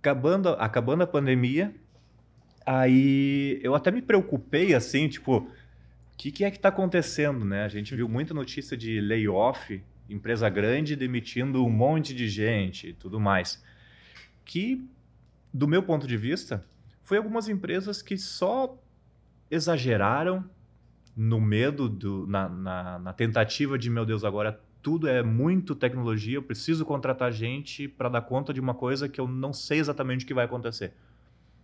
[0.00, 1.74] Acabando, acabando a pandemia,
[2.66, 5.50] aí eu até me preocupei assim, tipo, o
[6.18, 7.64] que, que é que está acontecendo, né?
[7.64, 12.92] A gente viu muita notícia de layoff, empresa grande demitindo um monte de gente e
[12.92, 13.64] tudo mais.
[14.44, 14.86] Que,
[15.52, 16.66] do meu ponto de vista,
[17.02, 18.78] foi algumas empresas que só
[19.50, 20.44] exageraram
[21.16, 26.36] no medo, do, na, na, na tentativa de, meu Deus, agora tudo é muito tecnologia,
[26.36, 30.24] eu preciso contratar gente para dar conta de uma coisa que eu não sei exatamente
[30.24, 30.92] o que vai acontecer.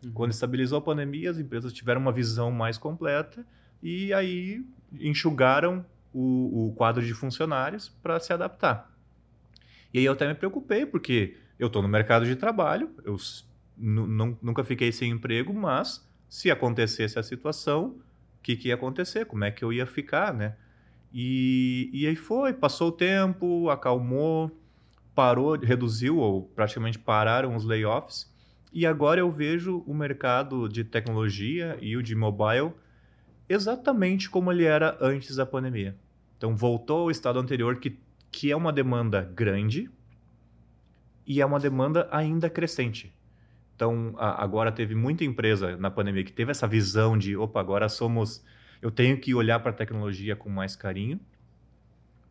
[0.05, 0.13] Uhum.
[0.13, 3.47] Quando estabilizou a pandemia, as empresas tiveram uma visão mais completa
[3.83, 4.65] e aí
[5.01, 8.91] enxugaram o, o quadro de funcionários para se adaptar.
[9.93, 13.17] E aí eu até me preocupei, porque eu estou no mercado de trabalho, eu
[13.77, 17.97] nunca fiquei sem emprego, mas se acontecesse a situação,
[18.43, 20.55] que, que ia acontecer, como é que eu ia ficar, né?
[21.15, 24.51] E, e aí foi, passou o tempo, acalmou,
[25.15, 28.29] parou, reduziu ou praticamente pararam os layoffs.
[28.73, 32.73] E agora eu vejo o mercado de tecnologia e o de mobile
[33.49, 35.97] exatamente como ele era antes da pandemia.
[36.37, 37.97] Então voltou ao estado anterior que,
[38.33, 39.89] que é uma demanda grande
[41.27, 43.15] e é uma demanda ainda crescente.
[43.75, 47.89] Então, a, agora teve muita empresa na pandemia que teve essa visão de, opa, agora
[47.89, 48.45] somos.
[48.85, 51.19] Eu tenho que olhar para a tecnologia com mais carinho,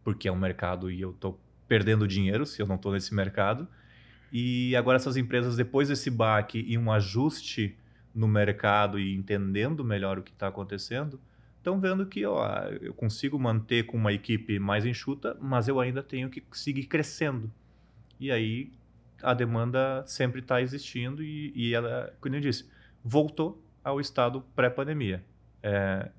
[0.04, 3.68] porque é um mercado e eu estou perdendo dinheiro se eu não estou nesse mercado.
[4.32, 7.76] E agora essas empresas, depois desse baque e um ajuste
[8.14, 11.20] no mercado e entendendo melhor o que está acontecendo,
[11.58, 12.46] estão vendo que ó,
[12.80, 17.52] eu consigo manter com uma equipe mais enxuta, mas eu ainda tenho que seguir crescendo.
[18.20, 18.72] E aí
[19.24, 22.70] a demanda sempre está existindo e, e, ela, como eu disse,
[23.04, 25.26] voltou ao estado pré-pandemia.
[25.64, 26.12] É,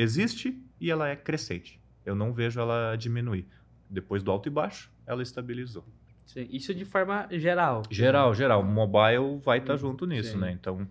[0.00, 1.80] existe e ela é crescente.
[2.04, 3.46] Eu não vejo ela diminuir.
[3.88, 5.84] Depois do alto e baixo, ela estabilizou.
[6.26, 7.82] Sim, isso de forma geral.
[7.90, 8.60] Geral, geral.
[8.60, 10.38] O mobile vai estar tá junto nisso, Sim.
[10.38, 10.52] né?
[10.52, 10.88] Então,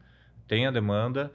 [0.48, 1.32] tem a demanda.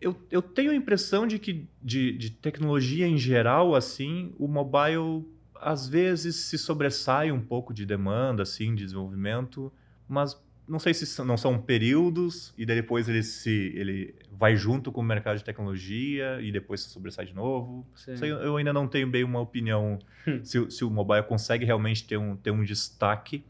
[0.00, 5.24] Eu, eu tenho a impressão de que de, de tecnologia em geral, assim, o mobile
[5.54, 9.72] às vezes se sobressai um pouco de demanda, assim, de desenvolvimento,
[10.08, 10.36] mas
[10.72, 15.04] não sei se não são períodos e depois ele se ele vai junto com o
[15.04, 17.86] mercado de tecnologia e depois se sobressai de novo.
[17.94, 20.40] Sei, eu ainda não tenho bem uma opinião hum.
[20.42, 23.44] se, se, o mobile consegue realmente ter um, ter um destaque,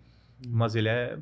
[0.45, 0.51] hum.
[0.51, 1.17] mas ele é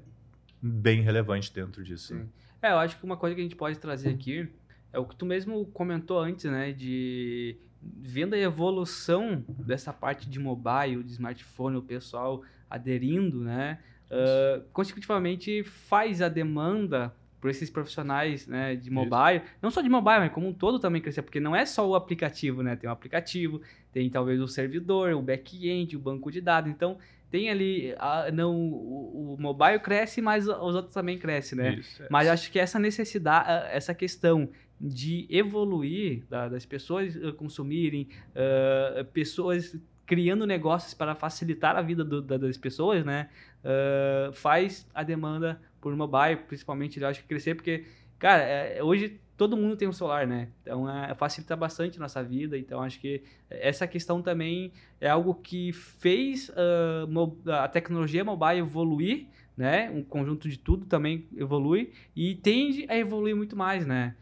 [0.62, 2.14] bem relevante dentro disso.
[2.14, 2.30] Sim.
[2.62, 4.48] É, eu acho que uma coisa que a gente pode trazer aqui
[4.94, 10.38] é o que tu mesmo comentou antes, né, de vendo a evolução dessa parte de
[10.38, 13.78] mobile, de smartphone, o pessoal aderindo, né?
[14.10, 19.54] Uh, consecutivamente faz a demanda por esses profissionais né, de mobile, Isso.
[19.62, 21.94] não só de mobile, mas como um todo também crescer, porque não é só o
[21.94, 22.76] aplicativo, né?
[22.76, 26.98] Tem o aplicativo, tem talvez o servidor, o back-end, o banco de dados, então
[27.30, 31.74] tem ali, a, não, o, o, mobile cresce, mas os outros também crescem, né?
[31.76, 32.08] Isso, é.
[32.10, 39.04] Mas acho que essa necessidade, essa questão de evoluir, da, das pessoas uh, consumirem, uh,
[39.06, 39.76] pessoas
[40.10, 43.28] criando negócios para facilitar a vida do, da, das pessoas, né?
[43.62, 47.86] Uh, faz a demanda por mobile, principalmente, eu acho que crescer, porque,
[48.18, 50.48] cara, é, hoje todo mundo tem um celular, né?
[50.60, 52.58] Então, é, facilita bastante a nossa vida.
[52.58, 54.70] Então, acho que essa questão também
[55.00, 59.90] é algo que fez uh, a tecnologia mobile evoluir, né?
[59.90, 64.14] Um conjunto de tudo também evolui e tende a evoluir muito mais, né?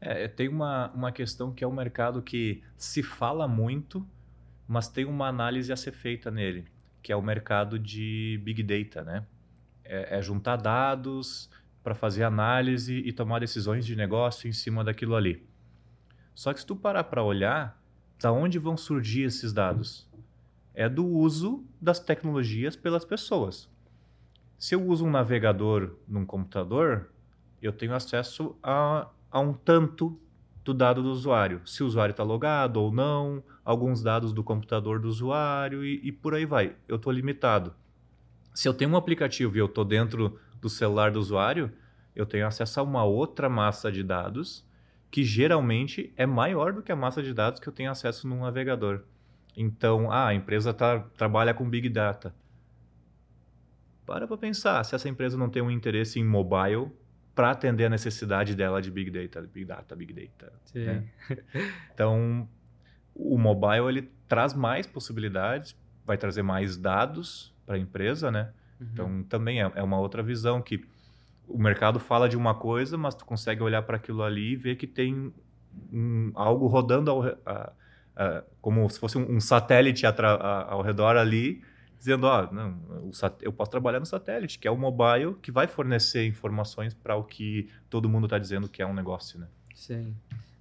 [0.00, 4.04] É, tem uma, uma questão que é um mercado que se fala muito,
[4.66, 6.66] mas tem uma análise a ser feita nele,
[7.02, 9.26] que é o mercado de Big Data, né?
[9.84, 11.50] É, é juntar dados
[11.82, 15.46] para fazer análise e tomar decisões de negócio em cima daquilo ali.
[16.34, 17.82] Só que se tu parar para olhar,
[18.20, 20.08] da onde vão surgir esses dados?
[20.74, 23.68] É do uso das tecnologias pelas pessoas.
[24.56, 27.10] Se eu uso um navegador num computador,
[27.60, 30.20] eu tenho acesso a a um tanto
[30.64, 31.60] do dado do usuário.
[31.64, 36.12] Se o usuário está logado ou não, alguns dados do computador do usuário e, e
[36.12, 36.76] por aí vai.
[36.86, 37.74] Eu estou limitado.
[38.54, 41.72] Se eu tenho um aplicativo e eu estou dentro do celular do usuário,
[42.14, 44.64] eu tenho acesso a uma outra massa de dados
[45.10, 48.40] que geralmente é maior do que a massa de dados que eu tenho acesso no
[48.40, 49.02] navegador.
[49.56, 52.34] Então, ah, a empresa tá, trabalha com Big Data.
[54.06, 56.90] Para para pensar, se essa empresa não tem um interesse em mobile
[57.34, 60.52] para atender a necessidade dela de Big Data, Big Data, Big Data.
[60.74, 61.04] Né?
[61.94, 62.48] Então,
[63.14, 68.50] o mobile ele traz mais possibilidades, vai trazer mais dados para a empresa, né?
[68.80, 68.88] Uhum.
[68.92, 70.84] Então, também é, é uma outra visão que
[71.46, 74.76] o mercado fala de uma coisa, mas tu consegue olhar para aquilo ali e ver
[74.76, 75.32] que tem
[75.92, 77.72] um, algo rodando ao, a,
[78.16, 80.12] a, como se fosse um, um satélite a,
[80.68, 81.62] ao redor ali,
[82.02, 82.76] dizendo, ó, oh, não,
[83.40, 87.22] eu posso trabalhar no satélite, que é o mobile que vai fornecer informações para o
[87.22, 89.46] que todo mundo está dizendo que é um negócio, né?
[89.72, 90.12] Sim.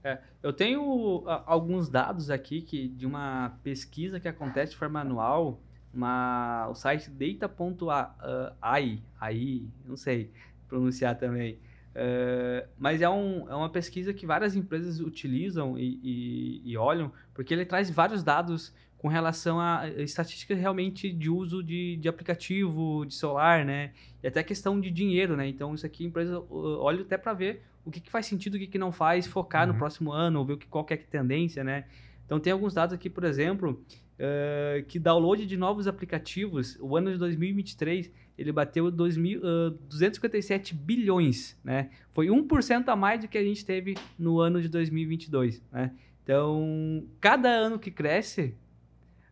[0.03, 5.59] É, eu tenho alguns dados aqui que de uma pesquisa que acontece de forma anual,
[5.91, 10.31] uma, o site data.ai, aí, não sei
[10.67, 11.57] pronunciar também,
[11.91, 17.11] Uh, mas é, um, é uma pesquisa que várias empresas utilizam e, e, e, olham,
[17.33, 23.03] porque ele traz vários dados com relação a estatísticas realmente de uso de, de aplicativo,
[23.03, 23.93] de celular, né?
[24.21, 25.47] E até questão de dinheiro, né?
[25.47, 28.59] Então, isso aqui a empresa olha até para ver o que, que, faz sentido, o
[28.59, 29.73] que, que não faz, focar uhum.
[29.73, 31.85] no próximo ano, ou ver o que, qual que é a tendência, né?
[32.27, 33.83] Então, tem alguns dados aqui, por exemplo,
[34.19, 40.75] uh, que download de novos aplicativos, o ano de 2023, ele bateu 2, uh, 257
[40.75, 41.89] bilhões, né?
[42.11, 45.91] Foi 1% a mais do que a gente teve no ano de 2022, né?
[46.23, 48.55] Então, cada ano que cresce,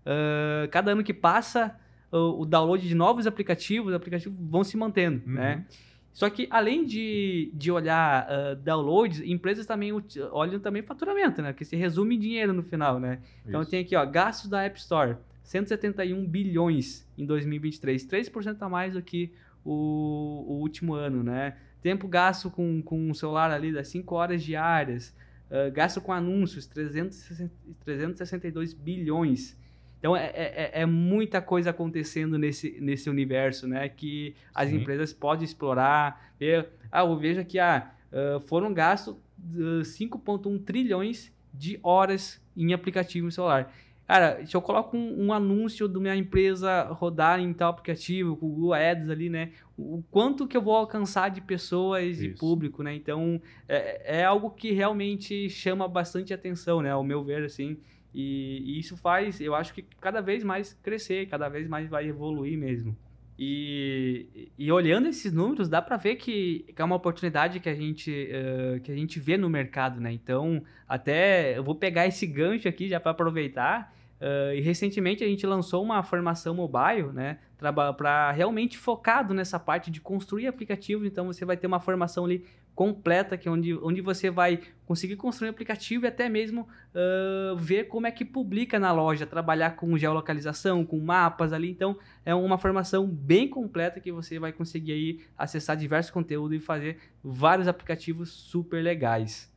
[0.05, 1.75] uh, cada ano que passa,
[2.11, 5.33] o, o, download de novos aplicativos, os aplicativos vão se mantendo, uhum.
[5.33, 5.65] né?
[6.11, 9.91] Só que além de, de olhar uh, downloads, empresas também
[10.31, 11.53] olham também faturamento, né?
[11.53, 13.19] Que se resume em dinheiro no final, né?
[13.45, 18.93] Então tem aqui, ó, gastos da App Store, 171 bilhões em 2023, 3% a mais
[18.93, 19.31] do que
[19.63, 21.55] o, o último ano, né?
[21.81, 25.15] Tempo gasto com, com o celular ali das 5 horas diárias,
[25.49, 27.51] uh, gasto com anúncios, 360,
[27.85, 29.57] 362 bilhões.
[29.99, 33.87] Então é, é, é, é, muita coisa acontecendo nesse, nesse universo, né?
[33.89, 34.77] Que as Sim.
[34.77, 36.33] empresas podem explorar.
[36.39, 42.73] Ver, ah, eu vejo aqui, ah, uh, foram gastos uh, 5,1 trilhões de horas em
[42.73, 43.71] aplicativo celular.
[44.07, 48.47] Cara, se eu coloco um, um, anúncio da minha empresa rodar em tal aplicativo, com
[48.47, 49.51] o Google Ads ali, né?
[49.77, 52.95] O quanto que eu vou alcançar de pessoas e público, né?
[52.95, 56.89] Então, é, é algo que realmente chama bastante atenção, né?
[56.89, 57.77] Ao meu ver, assim.
[58.13, 62.07] E, e, isso faz, eu acho que cada vez mais crescer, cada vez mais vai
[62.07, 62.97] evoluir mesmo.
[63.41, 67.73] E, e olhando esses números, dá para ver que, que, é uma oportunidade que a
[67.73, 70.11] gente uh, que a gente vê no mercado, né?
[70.11, 73.95] Então, até eu vou pegar esse gancho aqui já para aproveitar.
[74.19, 77.39] Uh, e recentemente a gente lançou uma formação mobile, né?
[77.57, 81.07] Para realmente focado nessa parte de construir aplicativos.
[81.07, 82.43] Então, você vai ter uma formação ali
[82.79, 87.57] completa, que é onde, onde você vai conseguir construir um aplicativo e até mesmo uh,
[87.57, 91.69] ver como é que publica na loja, trabalhar com geolocalização, com mapas ali.
[91.69, 96.61] Então, é uma formação bem completa que você vai conseguir aí acessar diversos conteúdos e
[96.61, 99.53] fazer vários aplicativos super legais.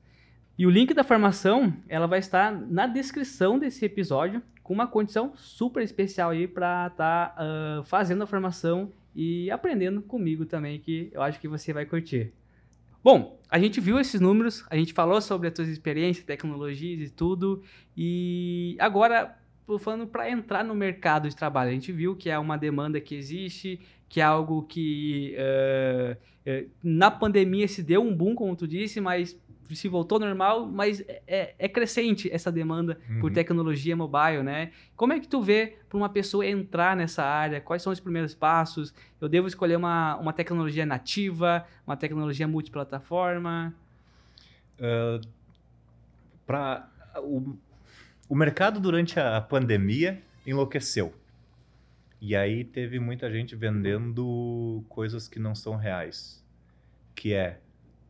[0.58, 5.32] E o link da formação, ela vai estar na descrição desse episódio, com uma condição
[5.36, 11.08] super especial aí para estar tá, uh, fazendo a formação e aprendendo comigo também, que
[11.12, 12.32] eu acho que você vai curtir.
[13.02, 17.12] Bom, a gente viu esses números, a gente falou sobre as suas experiências, tecnologias e
[17.12, 17.62] tudo,
[17.96, 19.36] e agora
[19.78, 23.14] falando para entrar no mercado de trabalho, a gente viu que é uma demanda que
[23.14, 26.16] existe, que é algo que uh,
[26.82, 29.38] na pandemia se deu um boom, como tu disse, mas
[29.76, 33.20] se voltou normal, mas é, é, é crescente essa demanda uhum.
[33.20, 34.72] por tecnologia mobile, né?
[34.96, 37.60] Como é que tu vê para uma pessoa entrar nessa área?
[37.60, 38.94] Quais são os primeiros passos?
[39.20, 43.74] Eu devo escolher uma, uma tecnologia nativa, uma tecnologia multiplataforma?
[44.78, 45.26] Uh,
[46.46, 47.56] para o,
[48.28, 51.14] o mercado durante a pandemia enlouqueceu.
[52.20, 56.40] E aí teve muita gente vendendo coisas que não são reais.
[57.14, 57.58] Que é,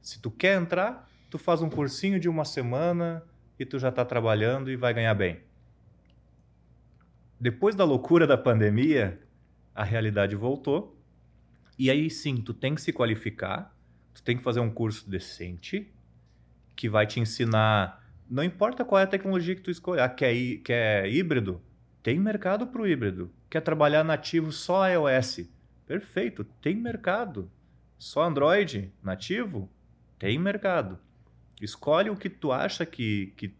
[0.02, 3.24] se tu quer entrar, tu faz um cursinho de uma semana
[3.58, 5.40] e tu já está trabalhando e vai ganhar bem.
[7.40, 9.18] Depois da loucura da pandemia,
[9.74, 10.94] a realidade voltou.
[11.78, 13.74] E aí sim, tu tem que se qualificar,
[14.12, 15.90] tu tem que fazer um curso decente
[16.76, 20.34] que vai te ensinar, não importa qual é a tecnologia que tu escolher, ah, quer,
[20.58, 21.62] quer híbrido?
[22.02, 23.32] Tem mercado para o híbrido.
[23.48, 25.48] Quer trabalhar nativo só iOS?
[25.86, 27.50] Perfeito, tem mercado.
[27.96, 29.70] Só Android nativo?
[30.18, 30.98] Tem mercado.
[31.62, 33.54] Escolhe o que tu acha que, que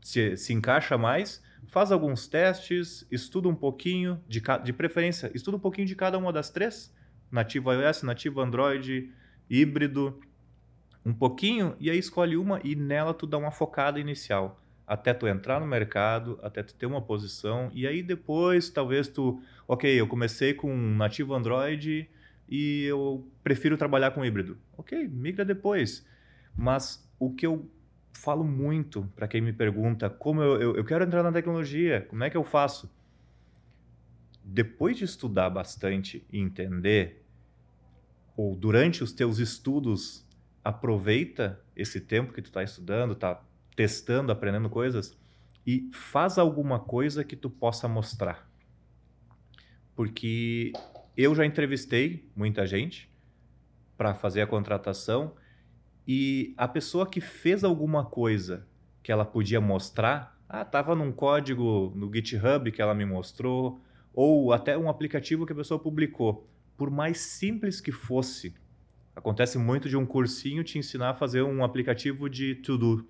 [0.00, 5.60] se, se encaixa mais, faz alguns testes, estuda um pouquinho, de, de preferência, estuda um
[5.60, 6.94] pouquinho de cada uma das três,
[7.30, 9.12] nativo iOS, nativo Android,
[9.50, 10.18] híbrido,
[11.04, 14.60] um pouquinho, e aí escolhe uma e nela tu dá uma focada inicial.
[14.86, 19.40] até tu entrar no mercado, até tu ter uma posição, e aí depois talvez tu,
[19.66, 22.08] ok, eu comecei com um nativo Android
[22.48, 24.58] e eu prefiro trabalhar com híbrido.
[24.76, 26.06] Ok, migra depois.
[26.56, 27.68] Mas o que eu
[28.12, 32.22] falo muito para quem me pergunta como eu, eu, eu, quero entrar na tecnologia, como
[32.24, 32.90] é que eu faço?
[34.42, 37.24] Depois de estudar bastante e entender,
[38.36, 40.26] ou durante os teus estudos,
[40.62, 43.42] aproveita esse tempo que tu está estudando, está
[43.76, 45.16] testando, aprendendo coisas
[45.66, 48.48] e faz alguma coisa que tu possa mostrar.
[49.94, 50.72] Porque
[51.16, 53.10] eu já entrevistei muita gente
[53.96, 55.34] para fazer a contratação
[56.06, 58.66] e a pessoa que fez alguma coisa
[59.02, 63.80] que ela podia mostrar, ah, tava num código no GitHub que ela me mostrou,
[64.12, 66.48] ou até um aplicativo que a pessoa publicou.
[66.76, 68.54] Por mais simples que fosse,
[69.14, 73.06] acontece muito de um cursinho te ensinar a fazer um aplicativo de to-do,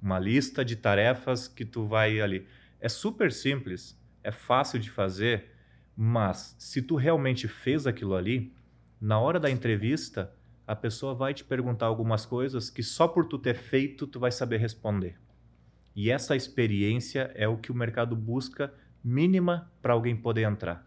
[0.00, 2.46] uma lista de tarefas que tu vai ali.
[2.80, 5.50] É super simples, é fácil de fazer,
[5.96, 8.52] mas se tu realmente fez aquilo ali,
[9.00, 10.32] na hora da entrevista,
[10.66, 14.30] a pessoa vai te perguntar algumas coisas que só por tu ter feito tu vai
[14.30, 15.18] saber responder.
[15.94, 18.72] E essa experiência é o que o mercado busca
[19.04, 20.86] mínima para alguém poder entrar.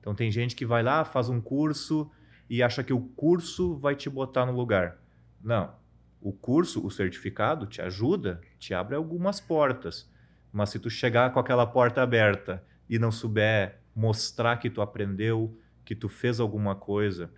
[0.00, 2.10] Então tem gente que vai lá, faz um curso
[2.48, 4.98] e acha que o curso vai te botar no lugar.
[5.42, 5.74] Não.
[6.20, 10.10] O curso, o certificado te ajuda, te abre algumas portas.
[10.52, 15.56] Mas se tu chegar com aquela porta aberta e não souber mostrar que tu aprendeu,
[15.84, 17.30] que tu fez alguma coisa,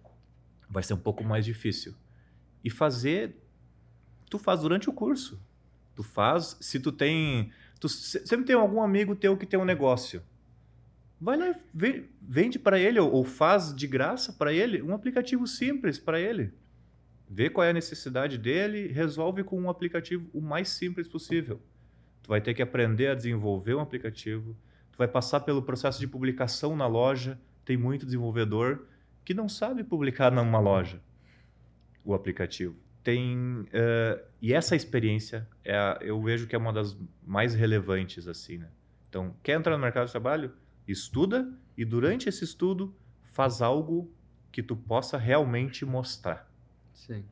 [0.72, 1.94] vai ser um pouco mais difícil.
[2.64, 3.36] E fazer,
[4.30, 5.40] tu faz durante o curso.
[5.94, 10.22] Tu faz, se tu tem, tu sempre tem algum amigo teu que tem um negócio.
[11.20, 11.54] Vai lá
[12.20, 16.52] vende para ele ou faz de graça para ele um aplicativo simples para ele.
[17.28, 21.60] Vê qual é a necessidade dele, resolve com um aplicativo o mais simples possível.
[22.22, 24.56] Tu vai ter que aprender a desenvolver um aplicativo,
[24.90, 28.86] tu vai passar pelo processo de publicação na loja, tem muito desenvolvedor
[29.24, 31.00] que não sabe publicar numa loja
[32.04, 32.76] o aplicativo.
[33.02, 36.96] Tem uh, e essa experiência é a, eu vejo que é uma das
[37.26, 38.68] mais relevantes assim, né?
[39.08, 40.52] Então, quer entrar no mercado de trabalho?
[40.86, 44.10] Estuda e durante esse estudo faz algo
[44.50, 46.50] que tu possa realmente mostrar.
[46.92, 47.24] Sim.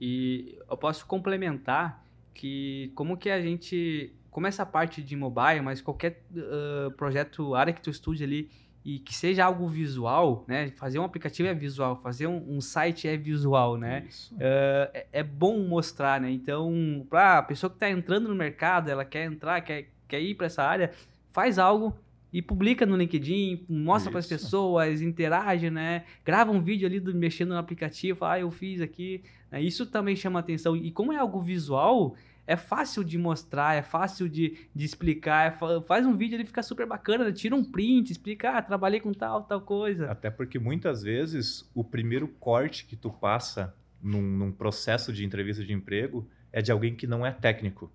[0.00, 2.04] E eu posso complementar
[2.34, 7.72] que como que a gente, como essa parte de mobile, mas qualquer uh, projeto, área
[7.72, 8.50] que tu estude ali,
[8.84, 10.70] e que seja algo visual, né?
[10.76, 14.06] Fazer um aplicativo é visual, fazer um, um site é visual, né?
[14.32, 16.30] Uh, é, é, bom mostrar, né?
[16.30, 20.34] Então, para a pessoa que está entrando no mercado, ela quer entrar, quer, quer ir
[20.34, 20.90] para essa área,
[21.30, 21.96] faz algo
[22.32, 26.04] e publica no LinkedIn, mostra para as pessoas, interage, né?
[26.24, 29.22] Grava um vídeo ali do, mexendo no aplicativo, ah, eu fiz aqui.
[29.52, 30.74] Isso também chama atenção.
[30.74, 32.16] E como é algo visual,
[32.46, 35.52] é fácil de mostrar, é fácil de, de explicar.
[35.52, 39.12] É, faz um vídeo ele fica super bacana, tira um print, explica, ah, trabalhei com
[39.12, 40.10] tal, tal coisa.
[40.10, 45.64] Até porque muitas vezes o primeiro corte que tu passa num, num processo de entrevista
[45.64, 47.90] de emprego é de alguém que não é técnico.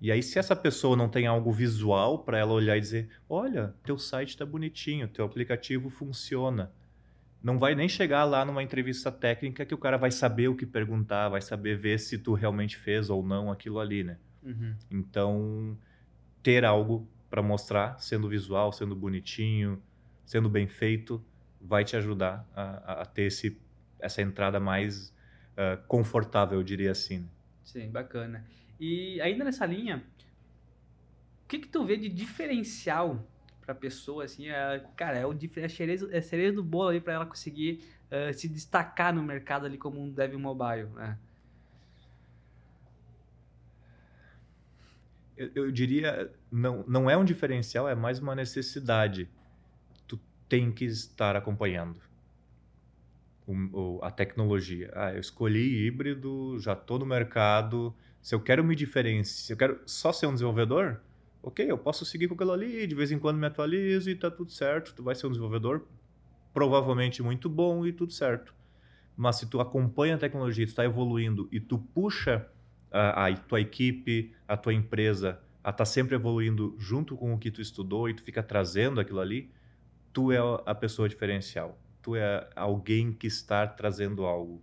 [0.00, 3.74] E aí, se essa pessoa não tem algo visual para ela olhar e dizer: olha,
[3.82, 6.70] teu site está bonitinho, teu aplicativo funciona,
[7.42, 10.66] não vai nem chegar lá numa entrevista técnica que o cara vai saber o que
[10.66, 14.18] perguntar, vai saber ver se tu realmente fez ou não aquilo ali, né?
[14.42, 14.74] Uhum.
[14.90, 15.78] Então,
[16.42, 19.80] ter algo para mostrar, sendo visual, sendo bonitinho,
[20.24, 21.24] sendo bem feito,
[21.60, 23.60] vai te ajudar a, a ter esse,
[24.00, 25.10] essa entrada mais
[25.52, 27.28] uh, confortável, eu diria assim.
[27.62, 28.44] Sim, bacana.
[28.80, 30.02] E ainda nessa linha,
[31.44, 33.26] o que que tu vê de diferencial
[33.68, 37.12] pra pessoa, assim, é, cara, é, o, é, cereja, é cereja do bolo ali para
[37.12, 41.18] ela conseguir uh, se destacar no mercado ali como um dev mobile, né?
[45.36, 49.28] Eu, eu diria, não, não é um diferencial, é mais uma necessidade.
[50.06, 52.00] Tu tem que estar acompanhando
[53.46, 54.90] o, a tecnologia.
[54.94, 57.94] Ah, eu escolhi híbrido, já estou no mercado.
[58.22, 61.02] Se eu quero me diferenciar, se eu quero só ser um desenvolvedor,
[61.42, 64.30] ok, eu posso seguir com aquilo ali, de vez em quando me atualizo e tá
[64.30, 64.94] tudo certo.
[64.94, 65.86] Tu vai ser um desenvolvedor
[66.52, 68.54] provavelmente muito bom e tudo certo.
[69.16, 72.46] Mas se tu acompanha a tecnologia, tu está evoluindo e tu puxa
[72.90, 77.38] a, a, tua equipe, a tua empresa a estar tá sempre evoluindo junto com o
[77.38, 79.50] que tu estudou e tu fica trazendo aquilo ali,
[80.12, 81.78] tu é a pessoa diferencial.
[82.00, 84.62] Tu é alguém que está trazendo algo.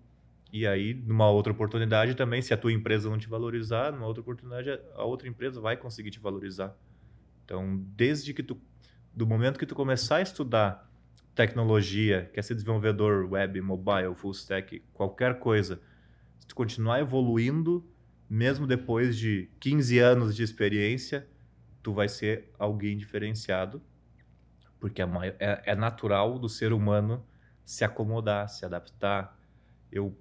[0.57, 4.21] E aí, numa outra oportunidade também, se a tua empresa não te valorizar, numa outra
[4.21, 6.73] oportunidade, a outra empresa vai conseguir te valorizar.
[7.43, 8.57] Então, desde que tu,
[9.13, 10.89] do momento que tu começar a estudar
[11.35, 15.81] tecnologia, quer ser desenvolvedor web, mobile, full stack, qualquer coisa,
[16.39, 17.85] se tu continuar evoluindo,
[18.29, 21.27] mesmo depois de 15 anos de experiência,
[21.83, 23.81] tu vai ser alguém diferenciado,
[24.79, 25.05] porque é,
[25.37, 27.25] é, é natural do ser humano
[27.65, 29.37] se acomodar, se adaptar.
[29.91, 30.17] Eu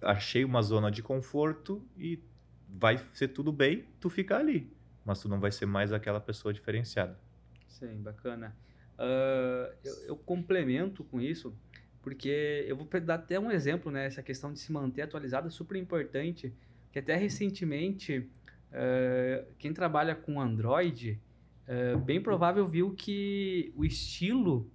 [0.00, 2.22] achei uma zona de conforto e
[2.68, 4.72] vai ser tudo bem, tu fica ali,
[5.04, 7.18] mas tu não vai ser mais aquela pessoa diferenciada.
[7.66, 8.56] Sim, bacana.
[8.98, 11.56] Uh, eu, eu, complemento com isso,
[12.02, 14.06] porque eu vou dar até um exemplo, né?
[14.06, 16.52] Essa questão de se manter atualizado é super importante,
[16.90, 21.20] que até recentemente, uh, quem trabalha com Android,
[21.68, 24.68] uh, bem provável viu que o estilo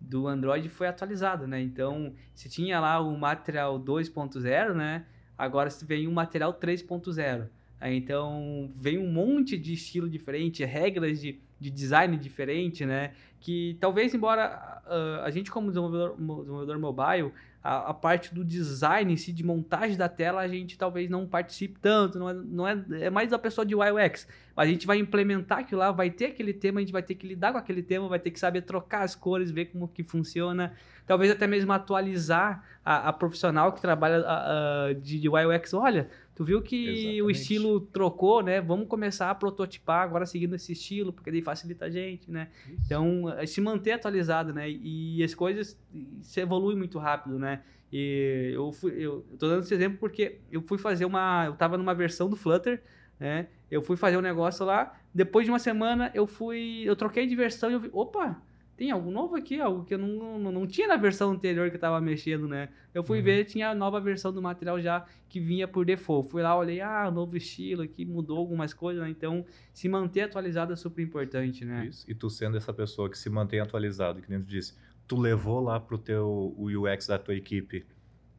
[0.00, 1.60] do Android foi atualizado, né?
[1.60, 5.04] Então, se tinha lá o material 2.0, né?
[5.36, 7.48] Agora vem o material 3.0.
[7.82, 13.12] Então, vem um monte de estilo diferente, regras de, de design diferente, né?
[13.40, 17.32] Que talvez, embora uh, a gente como desenvolvedor, desenvolvedor mobile,
[17.62, 21.26] a, a, parte do design em si, de montagem da tela, a gente talvez não
[21.26, 24.26] participe tanto, não é, não é, é mais da pessoa de UX.
[24.56, 27.14] Mas a gente vai implementar aquilo lá, vai ter aquele tema, a gente vai ter
[27.14, 30.02] que lidar com aquele tema, vai ter que saber trocar as cores, ver como que
[30.02, 30.72] funciona,
[31.06, 35.74] talvez até mesmo atualizar a, a profissional que trabalha a, de, de UI UX.
[35.74, 36.08] Olha,
[36.40, 37.22] Tu viu que Exatamente.
[37.22, 38.62] o estilo trocou, né?
[38.62, 42.48] Vamos começar a prototipar agora seguindo esse estilo, porque daí facilita a gente, né?
[42.66, 42.80] Isso.
[42.86, 44.70] Então, eh, se manter atualizado, né?
[44.70, 45.78] E as coisas
[46.22, 47.60] se evoluem muito rápido, né?
[47.92, 51.76] E eu fui, eu tô dando esse exemplo porque eu fui fazer uma, eu tava
[51.76, 52.82] numa versão do Flutter,
[53.18, 53.48] né?
[53.70, 57.36] Eu fui fazer um negócio lá, depois de uma semana eu fui, eu troquei de
[57.36, 58.40] versão e eu vi, opa,
[58.80, 61.76] tem algo novo aqui, algo que eu não, não, não tinha na versão anterior que
[61.76, 62.70] eu tava mexendo, né?
[62.94, 63.24] Eu fui uhum.
[63.24, 66.30] ver, tinha a nova versão do material já que vinha por default.
[66.30, 69.10] Fui lá, olhei, ah, novo estilo aqui, mudou algumas coisas, né?
[69.10, 71.88] Então, se manter atualizado é super importante, né?
[71.88, 72.10] Isso.
[72.10, 74.74] E tu sendo essa pessoa que se mantém atualizado, que nem tu disse,
[75.06, 77.84] tu levou lá pro teu o UX da tua equipe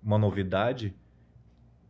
[0.02, 0.96] uma novidade,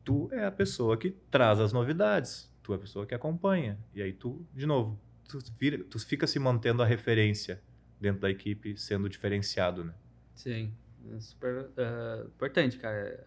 [0.03, 3.79] tu é a pessoa que traz as novidades, tu é a pessoa que acompanha.
[3.95, 7.61] E aí tu, de novo, tu, vira, tu fica se mantendo a referência
[8.01, 9.93] dentro da equipe sendo diferenciado, né?
[10.33, 10.73] Sim,
[11.15, 13.25] é super uh, importante, cara.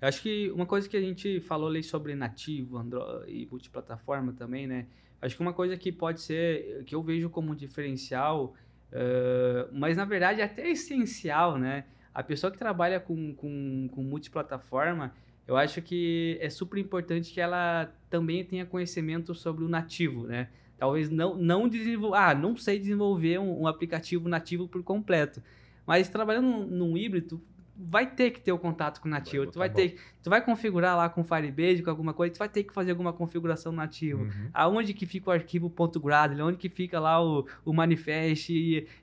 [0.00, 4.32] Eu acho que uma coisa que a gente falou ali sobre nativo, Android e multiplataforma
[4.32, 4.86] também, né?
[5.22, 8.54] Acho que uma coisa que pode ser, que eu vejo como diferencial,
[8.92, 11.84] uh, mas na verdade é até essencial, né?
[12.12, 15.14] A pessoa que trabalha com, com, com multiplataforma,
[15.46, 20.48] eu acho que é super importante que ela também tenha conhecimento sobre o nativo, né?
[20.78, 22.18] Talvez não, não desenvolver.
[22.18, 25.42] Ah, não sei desenvolver um, um, aplicativo nativo por completo.
[25.86, 27.40] Mas trabalhando num, num híbrido,
[27.78, 29.44] vai ter que ter o contato com o nativo.
[29.44, 32.48] Vai tu vai ter, tu vai configurar lá com Firebase, com alguma coisa, tu vai
[32.48, 34.24] ter que fazer alguma configuração nativo.
[34.24, 34.50] Uhum.
[34.52, 35.72] Aonde que fica o arquivo
[36.02, 38.50] .gradle, onde que fica lá o, o manifest,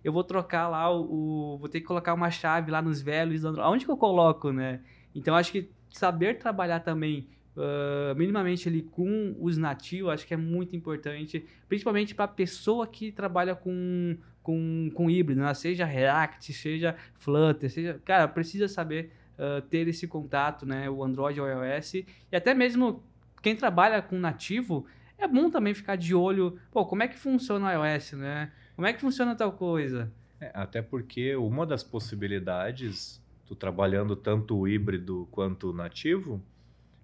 [0.04, 3.46] eu vou trocar lá o, o, vou ter que colocar uma chave lá nos velhos,
[3.46, 4.82] aonde que eu coloco, né?
[5.14, 10.38] Então acho que saber trabalhar também uh, minimamente ali com os nativos, acho que é
[10.38, 15.54] muito importante, principalmente para a pessoa que trabalha com, com, com híbrido, né?
[15.54, 21.40] seja React, seja Flutter, seja, cara, precisa saber uh, ter esse contato, né, o Android
[21.40, 23.04] o iOS, e até mesmo
[23.42, 24.86] quem trabalha com nativo,
[25.18, 28.52] é bom também ficar de olho, pô, como é que funciona o iOS, né?
[28.76, 30.12] Como é que funciona tal coisa?
[30.40, 36.42] É, até porque uma das possibilidades, tu trabalhando tanto o híbrido quanto o nativo,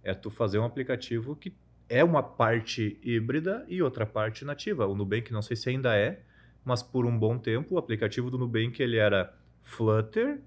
[0.03, 1.53] é tu fazer um aplicativo que
[1.87, 4.85] é uma parte híbrida e outra parte nativa.
[4.85, 6.21] O Nubank, não sei se ainda é,
[6.63, 9.33] mas por um bom tempo o aplicativo do Nubank ele era
[9.63, 10.39] Flutter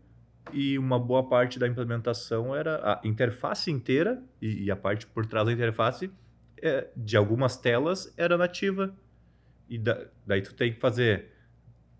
[0.52, 5.26] e uma boa parte da implementação era a interface inteira e, e a parte por
[5.26, 6.10] trás da interface
[6.60, 8.94] é, de algumas telas era nativa.
[9.68, 11.30] E da, daí tu tem que fazer,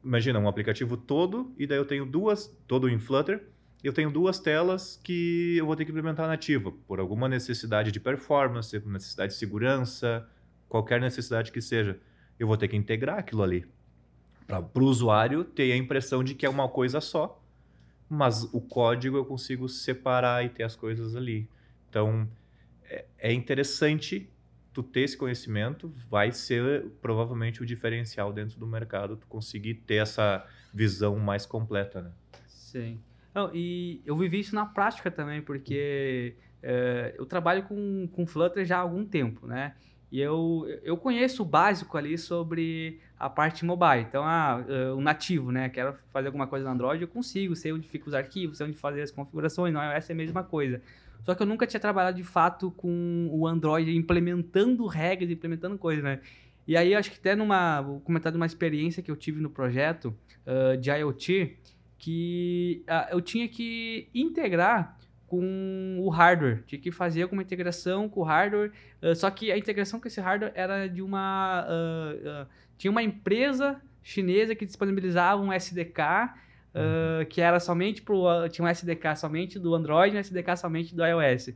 [0.05, 3.45] imagina, um aplicativo todo e daí eu tenho duas, todo em Flutter,
[3.83, 7.99] eu tenho duas telas que eu vou ter que implementar nativa, por alguma necessidade de
[7.99, 10.29] performance, necessidade de segurança,
[10.69, 11.99] qualquer necessidade que seja.
[12.39, 13.67] Eu vou ter que integrar aquilo ali.
[14.47, 17.43] Para o usuário ter a impressão de que é uma coisa só,
[18.09, 21.49] mas o código eu consigo separar e ter as coisas ali.
[21.89, 22.29] Então,
[22.85, 24.31] é, é interessante
[24.73, 29.97] tu ter esse conhecimento, vai ser provavelmente o diferencial dentro do mercado, tu conseguir ter
[29.97, 32.13] essa visão mais completa, né?
[32.47, 32.99] Sim.
[33.35, 38.65] Não, e eu vivi isso na prática também, porque é, eu trabalho com, com Flutter
[38.65, 39.75] já há algum tempo, né?
[40.11, 44.03] E eu, eu conheço o básico ali sobre a parte mobile.
[44.03, 44.63] Então, ah,
[44.95, 45.71] o nativo, né?
[45.71, 48.77] Quero fazer alguma coisa no Android, eu consigo, sei onde ficam os arquivos, sei onde
[48.77, 50.83] fazer as configurações, iOS é a mesma coisa.
[51.25, 56.05] Só que eu nunca tinha trabalhado de fato com o Android implementando regras, implementando coisas,
[56.05, 56.21] né?
[56.67, 57.81] E aí, acho que até numa.
[57.81, 60.15] Vou comentar de uma experiência que eu tive no projeto
[60.47, 61.57] uh, de IoT,
[62.03, 64.99] que uh, eu tinha que integrar
[65.29, 66.65] com o hardware.
[66.67, 68.73] Tinha que fazer alguma integração com o hardware.
[69.01, 71.65] Uh, só que a integração com esse hardware era de uma.
[71.65, 72.47] Uh, uh,
[72.77, 76.35] tinha uma empresa chinesa que disponibilizava um SDK.
[76.75, 77.27] Uhum.
[77.27, 78.49] que era somente pro.
[78.49, 81.51] tinha um SDK somente do Android e um SDK somente do iOS.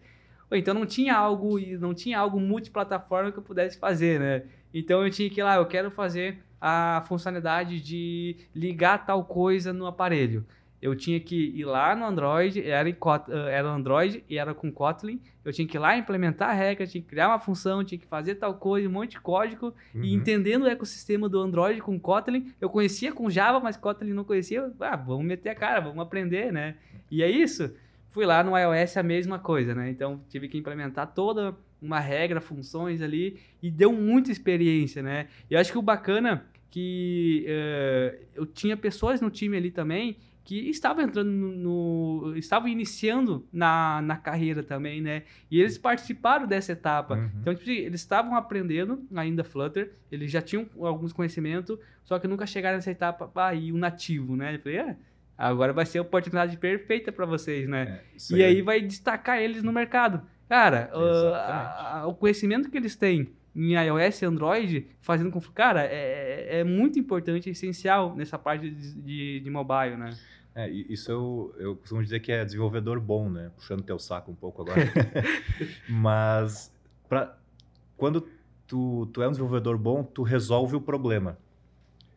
[0.52, 4.42] Então não tinha algo, não tinha algo multiplataforma que eu pudesse fazer, né?
[4.74, 9.72] Então eu tinha que ir lá, eu quero fazer a funcionalidade de ligar tal coisa
[9.72, 10.44] no aparelho
[10.80, 14.70] eu tinha que ir lá no Android, era, em, eh, era Android e era com
[14.70, 15.20] Kotlin.
[15.44, 18.06] Eu tinha que ir lá implementar a regra, tinha que criar uma função, tinha que
[18.06, 19.74] fazer tal coisa, um monte de código.
[19.94, 20.04] Uhum.
[20.04, 24.24] E entendendo o ecossistema do Android com Kotlin, eu conhecia com Java, mas Kotlin não
[24.24, 24.70] conhecia.
[24.80, 26.76] Ah, vamos meter a cara, vamos aprender, né?
[27.10, 27.74] E é isso.
[28.10, 29.90] Fui lá no iOS a mesma coisa, né?
[29.90, 31.56] Então tive que implementar toda
[31.86, 35.28] uma regra, funções ali e deu muita experiência, né?
[35.50, 40.18] E eu acho que o bacana que uh, eu tinha pessoas no time ali também
[40.46, 45.24] que estavam entrando no, no, estavam iniciando na, na carreira também, né?
[45.50, 47.16] E eles participaram dessa etapa.
[47.16, 47.30] Uhum.
[47.40, 52.46] Então, tipo, eles estavam aprendendo ainda Flutter, eles já tinham alguns conhecimentos, só que nunca
[52.46, 54.54] chegaram nessa etapa aí o nativo, né?
[54.54, 54.96] Eu falei, é,
[55.36, 58.00] agora vai ser a oportunidade perfeita para vocês, né?
[58.30, 60.22] É, e aí vai destacar eles no mercado.
[60.48, 65.40] Cara, uh, a, a, o conhecimento que eles têm em iOS e Android, fazendo com.
[65.40, 70.16] Cara, é, é muito importante, é essencial nessa parte de, de, de mobile, né?
[70.54, 73.50] É, isso eu, eu costumo dizer que é desenvolvedor bom, né?
[73.56, 74.80] Puxando teu saco um pouco agora.
[75.88, 76.72] Mas
[77.08, 77.36] pra,
[77.96, 78.26] quando
[78.66, 81.38] tu, tu é um desenvolvedor bom, tu resolve o problema.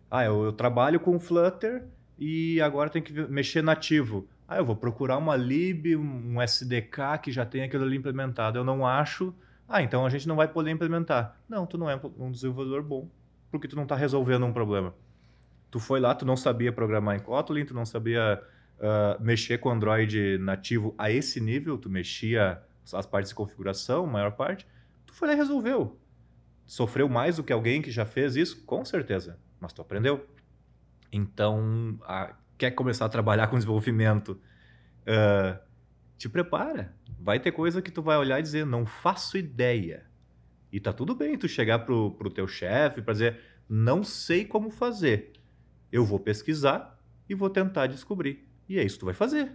[0.10, 1.84] Ah, eu, eu trabalho com Flutter
[2.18, 4.28] e agora tem que mexer nativo.
[4.50, 8.58] Ah, eu vou procurar uma lib, um SDK que já tem aquilo ali implementado.
[8.58, 9.34] Eu não acho.
[9.68, 11.40] Ah, então a gente não vai poder implementar.
[11.48, 13.08] Não, tu não é um desenvolvedor bom,
[13.52, 14.94] porque tu não está resolvendo um problema
[15.70, 18.42] tu foi lá, tu não sabia programar em Kotlin, tu não sabia
[18.78, 24.32] uh, mexer com Android nativo a esse nível, tu mexia as partes de configuração, maior
[24.32, 24.66] parte,
[25.06, 25.98] tu foi lá e resolveu.
[26.66, 28.64] Sofreu mais do que alguém que já fez isso?
[28.66, 30.28] Com certeza, mas tu aprendeu.
[31.12, 34.40] Então, a, quer começar a trabalhar com desenvolvimento,
[35.08, 35.58] uh,
[36.18, 36.94] te prepara.
[37.18, 40.06] Vai ter coisa que tu vai olhar e dizer, não faço ideia.
[40.72, 44.70] E tá tudo bem tu chegar pro, pro teu chefe para dizer, não sei como
[44.70, 45.32] fazer.
[45.90, 47.00] Eu vou pesquisar
[47.30, 48.46] e vou tentar descobrir.
[48.68, 49.52] E é isso que tu vai fazer.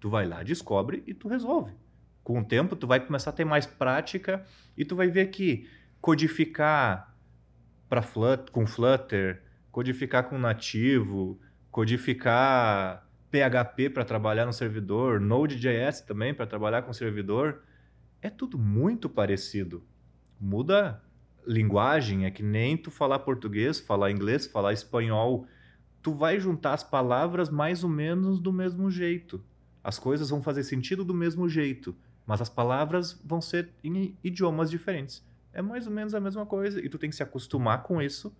[0.00, 1.72] Tu vai lá, descobre e tu resolve.
[2.24, 4.44] Com o tempo, tu vai começar a ter mais prática
[4.76, 5.68] e tu vai ver que
[6.00, 7.16] codificar
[7.88, 11.40] para Flutter, com Flutter, codificar com nativo,
[11.72, 17.62] codificar PHP para trabalhar no servidor, Node.js também para trabalhar com servidor,
[18.20, 19.82] é tudo muito parecido.
[20.38, 21.02] Muda
[21.44, 25.48] linguagem, é que nem tu falar português, falar inglês, falar espanhol
[26.02, 29.42] tu vai juntar as palavras mais ou menos do mesmo jeito.
[29.82, 31.96] As coisas vão fazer sentido do mesmo jeito,
[32.26, 35.24] mas as palavras vão ser em idiomas diferentes.
[35.52, 38.36] É mais ou menos a mesma coisa e tu tem que se acostumar com isso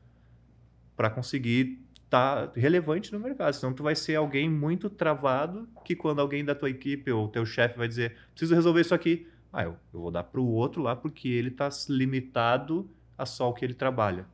[0.97, 1.80] para conseguir
[2.13, 3.55] tá relevante no mercado.
[3.55, 7.45] Senão tu vai ser alguém muito travado que quando alguém da tua equipe ou teu
[7.45, 10.83] chefe vai dizer preciso resolver isso aqui, ah, eu, eu vou dar para o outro
[10.83, 14.27] lá porque ele está limitado a só o que ele trabalha.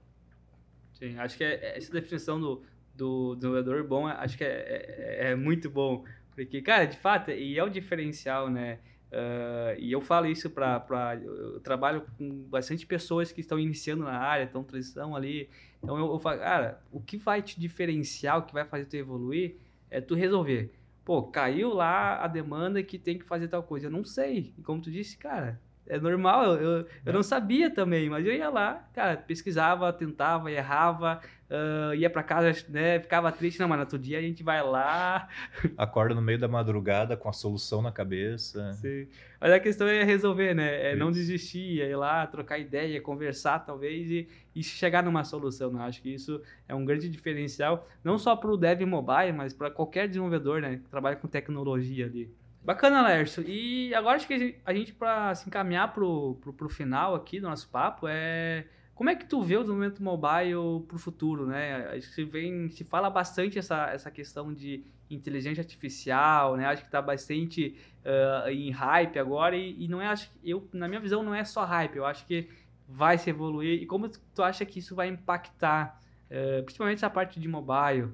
[0.93, 2.63] Sim, acho que é, é essa definição do
[2.99, 6.05] do desenvolvedor bom, acho que é, é, é, muito bom.
[6.35, 8.81] Porque, cara, de fato, e é o diferencial, né?
[9.11, 11.19] Uh, e eu falo isso para.
[11.23, 15.49] Eu trabalho com bastante pessoas que estão iniciando na área, estão transição ali.
[15.83, 18.97] Então eu, eu falo, cara, o que vai te diferenciar, o que vai fazer tu
[18.97, 19.57] evoluir,
[19.91, 20.73] é tu resolver.
[21.05, 23.87] Pô, caiu lá a demanda que tem que fazer tal coisa.
[23.87, 24.53] Eu não sei.
[24.59, 25.59] E como tu disse, cara,
[25.89, 31.21] é normal, eu, eu, não sabia também, mas eu ia lá, cara, pesquisava, tentava, errava,
[31.51, 34.63] uh, ia para casa, né, ficava triste, não, mas no outro dia a gente vai
[34.63, 35.29] lá.
[35.77, 38.73] Acorda no meio da madrugada com a solução na cabeça.
[38.75, 39.09] Sim.
[39.41, 40.93] Mas a questão é resolver, né?
[40.93, 45.73] É não desistir, é ir lá, trocar ideia, conversar talvez e, e chegar numa solução.
[45.73, 45.81] Né?
[45.83, 49.71] Acho que isso é um grande diferencial, não só para o dev mobile, mas para
[49.71, 52.31] qualquer desenvolvedor, né, que trabalha com tecnologia ali.
[52.63, 53.43] Bacana, Lércio.
[53.47, 57.49] E agora acho que a gente, para se encaminhar pro, pro, pro final aqui do
[57.49, 58.67] nosso papo, é
[58.99, 61.87] como é que tu vê o desenvolvimento mobile para o futuro, né?
[61.87, 66.67] Acho que se, vem, se fala bastante essa, essa questão de inteligência artificial, né?
[66.67, 70.89] Acho que está bastante uh, em hype agora e, e, não é, acho eu, na
[70.89, 71.95] minha visão, não é só hype.
[71.95, 72.49] Eu acho que
[72.89, 73.81] vai se evoluir.
[73.81, 78.09] E como tu acha que isso vai impactar, uh, principalmente essa parte de mobile?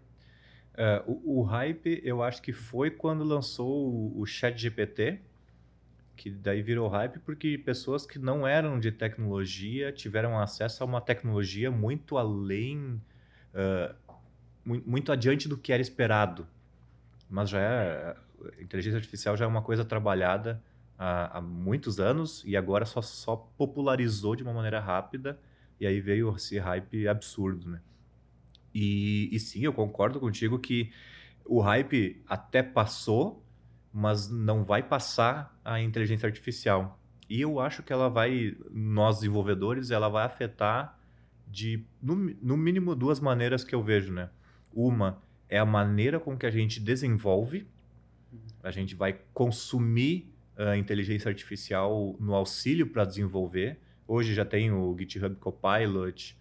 [0.74, 5.20] Uh, o, o, hype, eu acho que foi quando lançou o, o Chat GPT,
[6.16, 11.00] que daí virou hype porque pessoas que não eram de tecnologia tiveram acesso a uma
[11.00, 13.00] tecnologia muito além,
[13.54, 13.94] uh,
[14.64, 16.46] muito adiante do que era esperado.
[17.30, 18.16] mas já é.
[18.60, 20.62] Inteligência artificial já é uma coisa trabalhada
[20.98, 25.38] há, há muitos anos e agora só, só popularizou de uma maneira rápida
[25.80, 27.80] e aí veio esse hype absurdo, né?
[28.74, 30.90] E, e sim, eu concordo contigo que
[31.44, 33.44] o hype até passou,
[33.92, 36.98] mas não vai passar a inteligência artificial.
[37.28, 40.98] E eu acho que ela vai, nós desenvolvedores, ela vai afetar
[41.46, 44.28] de, no, no mínimo, duas maneiras que eu vejo, né?
[44.72, 47.66] Uma é a maneira com que a gente desenvolve,
[48.62, 53.78] a gente vai consumir a inteligência artificial no auxílio para desenvolver.
[54.06, 56.36] Hoje já tem o GitHub Copilot,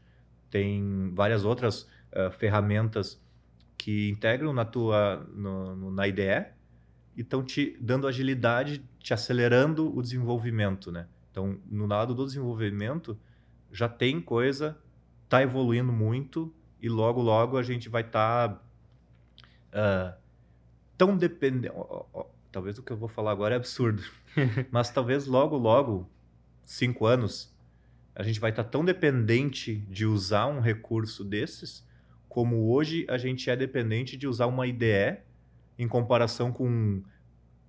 [0.50, 3.22] tem várias outras uh, ferramentas
[3.78, 6.46] que integram na tua no, no, na IDE
[7.16, 11.08] e estão te dando agilidade, te acelerando o desenvolvimento, né?
[11.30, 13.20] Então, no lado do desenvolvimento,
[13.72, 14.78] já tem coisa,
[15.26, 20.22] está evoluindo muito e logo, logo a gente vai estar tá, uh,
[20.98, 21.74] tão dependente...
[22.52, 24.04] Talvez o que eu vou falar agora é absurdo,
[24.70, 26.08] mas talvez logo, logo,
[26.62, 27.52] cinco anos,
[28.16, 31.84] a gente vai estar tá tão dependente de usar um recurso desses
[32.34, 35.20] como hoje a gente é dependente de usar uma IDE
[35.78, 37.04] em comparação com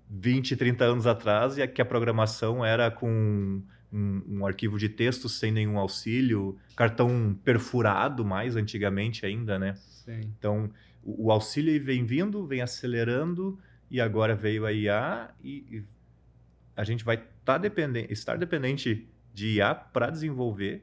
[0.09, 3.61] 20, 30 anos atrás, e que a programação era com
[3.93, 9.75] um, um, arquivo de texto sem nenhum auxílio, cartão perfurado mais antigamente ainda, né?
[9.75, 10.33] Sim.
[10.39, 10.71] Então,
[11.03, 13.59] o, o, auxílio vem vindo, vem acelerando,
[13.91, 15.85] e agora veio a IA, e, e
[16.75, 20.83] a gente vai tá dependente, estar dependente de IA para desenvolver,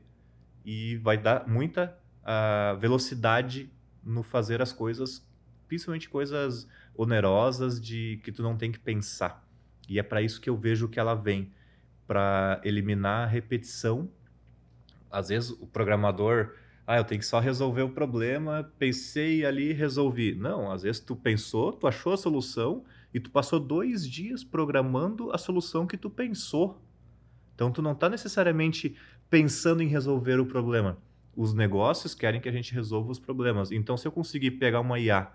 [0.63, 3.69] e vai dar muita a velocidade
[4.03, 5.25] no fazer as coisas,
[5.67, 9.47] principalmente coisas onerosas de que tu não tem que pensar.
[9.87, 11.51] E é para isso que eu vejo que ela vem
[12.07, 14.09] para eliminar a repetição.
[15.09, 16.55] Às vezes o programador,
[16.85, 20.35] ah, eu tenho que só resolver o problema, pensei ali, resolvi.
[20.35, 25.31] Não, às vezes tu pensou, tu achou a solução e tu passou dois dias programando
[25.31, 26.81] a solução que tu pensou.
[27.55, 28.95] Então tu não está necessariamente
[29.29, 30.97] pensando em resolver o problema
[31.35, 33.71] os negócios querem que a gente resolva os problemas.
[33.71, 35.31] Então, se eu conseguir pegar uma IA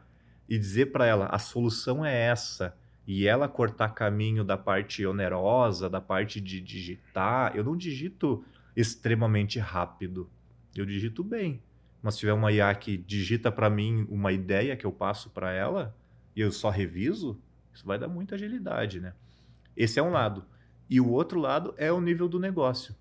[0.48, 2.76] e dizer para ela a solução é essa,
[3.06, 8.44] e ela cortar caminho da parte onerosa, da parte de digitar, eu não digito
[8.74, 10.28] extremamente rápido.
[10.74, 11.62] Eu digito bem.
[12.02, 15.52] Mas se tiver uma IA que digita para mim uma ideia que eu passo para
[15.52, 15.96] ela
[16.34, 17.40] e eu só reviso,
[17.72, 19.14] isso vai dar muita agilidade, né?
[19.76, 20.44] Esse é um lado.
[20.90, 22.94] E o outro lado é o nível do negócio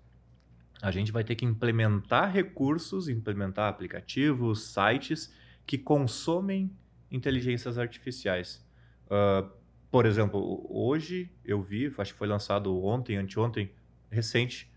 [0.82, 5.32] a gente vai ter que implementar recursos, implementar aplicativos, sites
[5.66, 6.70] que consomem
[7.10, 8.64] inteligências artificiais.
[9.06, 9.48] Uh,
[9.90, 13.70] por exemplo, hoje eu vi, acho que foi lançado ontem, anteontem,
[14.10, 14.70] recente,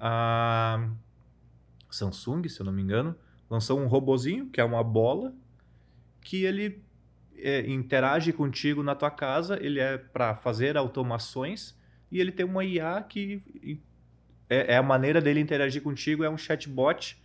[0.00, 0.88] a
[1.90, 3.14] Samsung, se eu não me engano,
[3.48, 5.34] lançou um robozinho, que é uma bola,
[6.20, 6.82] que ele
[7.36, 11.78] é, interage contigo na tua casa, ele é para fazer automações
[12.10, 13.42] e ele tem uma IA que
[14.52, 17.16] é, é, a maneira dele interagir contigo, é um chatbot.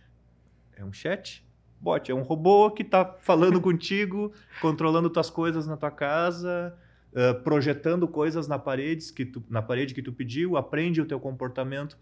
[0.74, 1.46] É um chat?
[1.80, 6.74] Bot, é um robô que está falando contigo, controlando tuas coisas na tua casa,
[7.12, 11.20] uh, projetando coisas na parede, que tu, na parede que tu pediu, aprende o teu
[11.20, 11.98] comportamento.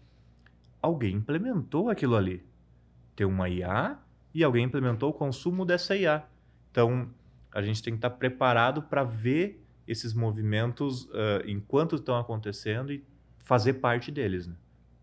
[0.81, 2.43] Alguém implementou aquilo ali.
[3.15, 3.99] Tem uma IA
[4.33, 6.23] e alguém implementou o consumo dessa IA.
[6.71, 7.09] Então,
[7.51, 12.93] a gente tem que estar tá preparado para ver esses movimentos uh, enquanto estão acontecendo
[12.93, 13.03] e
[13.43, 14.47] fazer parte deles.
[14.47, 14.55] Né?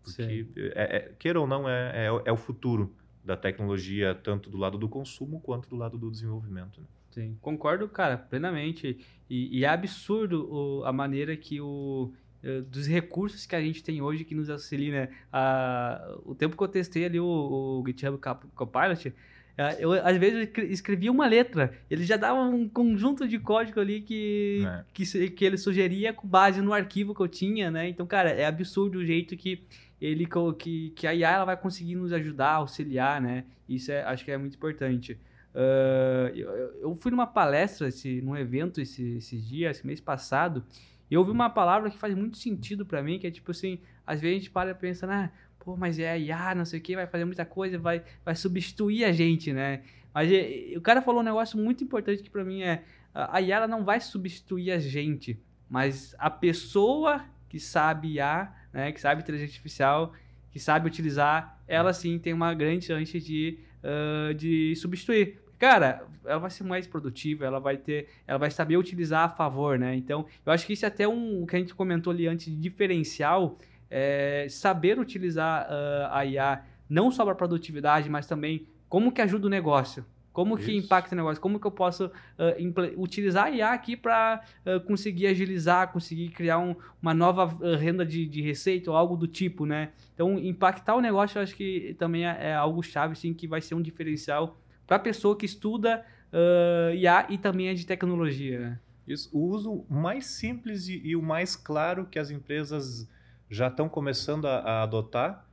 [0.05, 2.93] Porque, é, é, queira ou não, é, é, é, o futuro
[3.23, 6.79] da tecnologia, tanto do lado do consumo quanto do lado do desenvolvimento.
[6.79, 6.87] Né?
[7.11, 8.99] Sim, concordo, cara, plenamente.
[9.29, 12.11] E, e é absurdo o, a maneira que o,
[12.45, 15.09] eh, dos recursos que a gente tem hoje que nos auxilia, né?
[15.33, 18.19] A, o tempo que eu testei ali o, o GitHub
[18.53, 19.13] Copilot,
[19.57, 24.01] eh, eu às vezes escrevia uma letra, ele já dava um conjunto de código ali
[24.01, 24.83] que, é.
[24.93, 27.89] que, que ele sugeria com base no arquivo que eu tinha, né?
[27.89, 29.63] Então, cara, é absurdo o jeito que
[29.99, 30.27] ele
[30.57, 33.45] que, que a IA ela vai conseguir nos ajudar, auxiliar, né?
[33.67, 35.19] Isso é, acho que é muito importante.
[35.53, 36.49] Uh, eu,
[36.81, 40.65] eu, fui numa palestra, esse, num evento esse, esses dias, esse mês passado,
[41.09, 43.79] e eu ouvi uma palavra que faz muito sentido para mim, que é tipo assim,
[44.05, 45.29] às vezes a gente para e pensa, ah,
[45.59, 49.05] pô, mas é IA, não sei o que, vai fazer muita coisa, vai, vai substituir
[49.05, 49.81] a gente, né?
[50.13, 52.83] Mas e, o cara falou um negócio muito importante que para mim é,
[53.13, 55.39] a IA ela não vai substituir a gente,
[55.69, 60.13] mas a pessoa que sabe IA né, que sabe inteligência artificial,
[60.51, 65.39] que sabe utilizar, ela sim tem uma grande chance de, uh, de substituir.
[65.57, 69.79] Cara, ela vai ser mais produtiva, ela vai ter, ela vai saber utilizar a favor,
[69.79, 69.95] né?
[69.95, 72.47] Então, eu acho que isso é até um o que a gente comentou ali antes
[72.47, 73.57] de diferencial,
[73.89, 79.47] é saber utilizar uh, a IA não só para produtividade, mas também como que ajuda
[79.47, 80.05] o negócio,
[80.35, 80.85] Como que Isso.
[80.85, 81.41] impacta o negócio?
[81.41, 84.43] Como que eu posso ah, imple- utilizar a IA aqui para
[84.85, 89.27] conseguir agilizar, conseguir criar um- uma nova ah, renda de, de receita ou algo do
[89.27, 89.93] tipo, né?
[90.13, 93.61] Então, impactar o negócio, eu acho que também é, é algo chave, assim, que vai
[93.61, 98.59] ser um diferencial para a pessoa que estuda ah, IA e também é de tecnologia,
[98.59, 98.79] né?
[99.07, 103.07] Isso, o uso mais simples e, e o mais claro que as empresas
[103.49, 105.47] já estão começando a, a adotar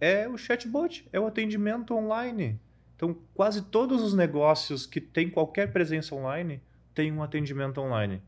[0.00, 2.58] é o chatbot, é o atendimento online.
[3.02, 6.62] Então, quase todos os negócios que têm qualquer presença online
[6.94, 8.22] têm um atendimento online.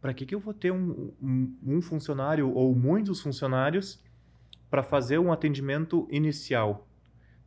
[0.00, 4.02] Para que, que eu vou ter um, um, um funcionário ou muitos funcionários
[4.68, 6.88] para fazer um atendimento inicial?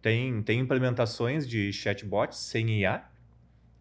[0.01, 3.03] Tem, tem implementações de chatbots sem IA,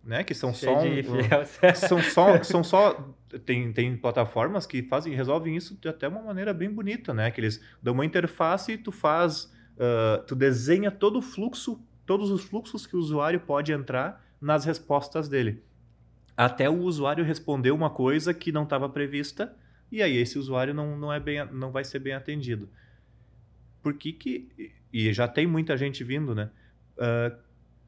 [0.02, 0.24] né?
[0.24, 1.44] Que são só Cheio de um, fiel.
[1.76, 3.14] são só, são só
[3.46, 7.30] tem, tem plataformas que fazem resolvem isso de até uma maneira bem bonita, né?
[7.30, 11.80] Que eles dão uma interface e tu faz, ah, tu desenha todo o fluxo,
[12.12, 15.62] todos os fluxos que o usuário pode entrar nas respostas dele,
[16.36, 19.56] até o usuário responder uma coisa que não estava prevista
[19.90, 22.68] e aí esse usuário não, não é bem, não vai ser bem atendido.
[23.82, 26.50] Por que que e já tem muita gente vindo, né?
[26.98, 27.34] ah,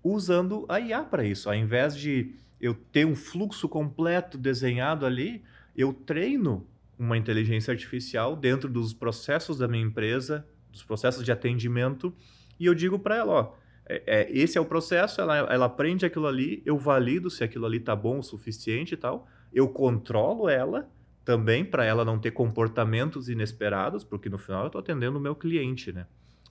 [0.02, 5.44] usando a IA para isso, ao invés de eu ter um fluxo completo desenhado ali,
[5.76, 6.66] eu treino
[6.98, 12.16] uma inteligência artificial dentro dos processos da minha empresa, dos processos de atendimento,
[12.58, 16.06] e eu digo para ela, ó, é, é, esse é o processo, ela, ela aprende
[16.06, 20.48] aquilo ali, eu valido se aquilo ali tá bom o suficiente e tal, eu controlo
[20.48, 20.88] ela
[21.24, 25.34] também para ela não ter comportamentos inesperados, porque no final eu estou atendendo o meu
[25.34, 26.06] cliente, né?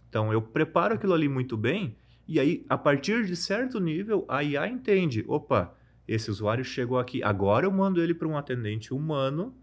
[0.10, 1.96] Então eu preparo aquilo ali muito bem,
[2.28, 5.76] e aí a partir de certo nível a IA entende, opa,
[6.08, 9.56] esse usuário chegou aqui, agora eu mando ele para um atendente humano,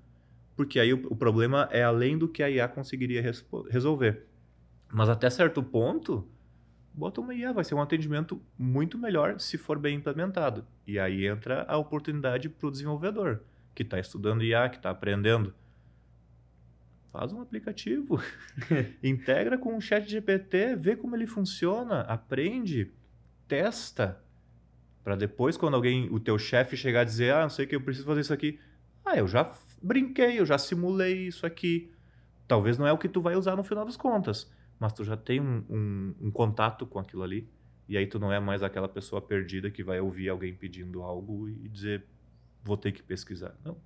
[0.56, 3.22] porque aí o, o problema é além do que a IA conseguiria
[3.68, 4.26] resolver.
[4.92, 6.28] Mas até certo ponto,
[6.92, 10.66] bota uma IA, vai ser um atendimento muito melhor se for bem implementado.
[10.86, 13.42] E aí entra a oportunidade para o desenvolvedor,
[13.74, 15.54] que está estudando IA, que está aprendendo.
[17.12, 18.22] Faz um aplicativo,
[19.02, 22.92] integra com o chat GPT, vê como ele funciona, aprende,
[23.48, 24.22] testa,
[25.02, 27.74] para depois quando alguém, o teu chefe chegar a dizer, ah, não sei o que,
[27.74, 28.60] eu preciso fazer isso aqui.
[29.04, 29.50] Ah, eu já
[29.82, 31.90] brinquei, eu já simulei isso aqui.
[32.46, 34.50] Talvez não é o que tu vai usar no final das contas,
[34.80, 37.46] mas tu já tem um, um- um contato com aquilo ali.
[37.88, 41.48] E aí tu não é mais aquela pessoa perdida que vai ouvir alguém pedindo algo
[41.48, 42.04] e dizer,
[42.64, 43.54] vou ter que pesquisar.
[43.64, 43.76] Não.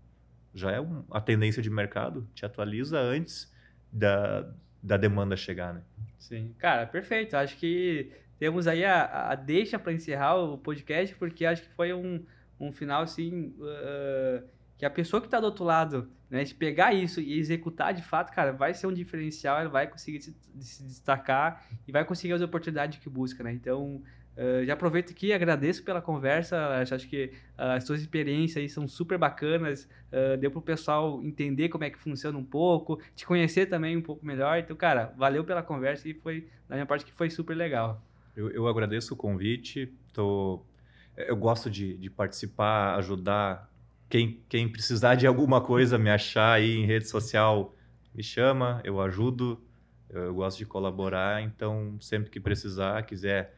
[0.55, 3.53] Já é um- a tendência de mercado, te atualiza antes
[3.93, 4.49] da,
[4.83, 5.83] da demanda chegar, né?
[6.19, 6.55] Sim.
[6.59, 7.35] Cara, perfeito.
[7.37, 11.93] Acho que temos aí a, a deixa para encerrar o podcast, porque acho que foi
[11.93, 12.25] um,
[12.61, 13.55] um final assim.
[13.63, 14.45] ah,
[14.77, 18.03] que a pessoa que está do outro lado, né, de pegar isso e executar de
[18.03, 22.33] fato, cara, vai ser um diferencial, ela vai conseguir se, se destacar e vai conseguir
[22.33, 23.53] as oportunidades que busca, né?
[23.53, 24.03] Então,
[24.37, 28.87] ah, já aproveito aqui, agradeço pela conversa, acho, que ah, as suas experiências aí são
[28.89, 33.25] super bacanas, ah, deu para o pessoal entender como é que funciona um pouco, te
[33.25, 34.59] conhecer também um pouco melhor.
[34.59, 38.03] Então, cara, valeu pela conversa e foi, da minha parte, que foi super legal.
[38.37, 39.93] Eu, eu agradeço o convite.
[40.13, 40.61] Tô,
[41.17, 43.71] eu gosto de, de participar, ajudar.
[44.15, 47.75] Quem, quem precisar de alguma coisa, me achar aí em rede social,
[48.15, 49.61] me chama, eu ajudo.
[50.09, 53.53] Eu, eu gosto de colaborar, então sempre que precisar, quiser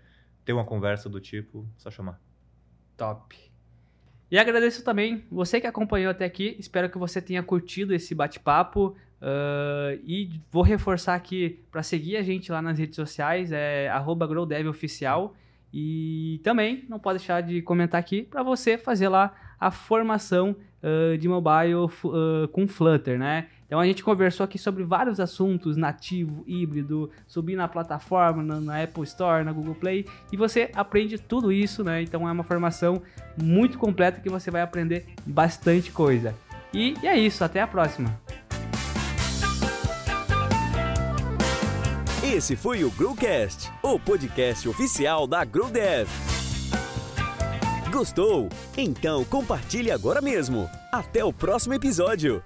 [0.47, 2.19] ter uma conversa do tipo, só chamar.
[2.97, 3.37] Top.
[4.31, 6.57] E agradeço também você que acompanhou até aqui.
[6.59, 8.97] Espero que você tenha curtido esse bate-papo.
[9.21, 13.91] ah, e vou reforçar aqui para seguir a gente lá nas redes sociais, é
[14.27, 15.37] GrowDevOficial.
[15.73, 21.17] E também não pode deixar de comentar aqui para você fazer lá a formação ah,
[21.17, 23.49] de mobile ah, com Flutter, né?
[23.67, 28.83] Então a gente conversou aqui sobre vários assuntos, nativo, híbrido, subir na plataforma, na, na
[28.83, 32.03] Apple Store, na Google Play, e você aprende tudo isso, né?
[32.03, 33.03] Então é uma formação
[33.43, 36.33] muito completa que você vai aprender bastante coisa.
[36.73, 38.17] E, e é isso, até a próxima.
[42.37, 46.07] Esse foi o Growcast, o podcast oficial da GrowDev.
[47.91, 48.51] Gostou?
[48.77, 50.69] Então compartilhe agora mesmo.
[50.93, 52.45] Até o próximo episódio.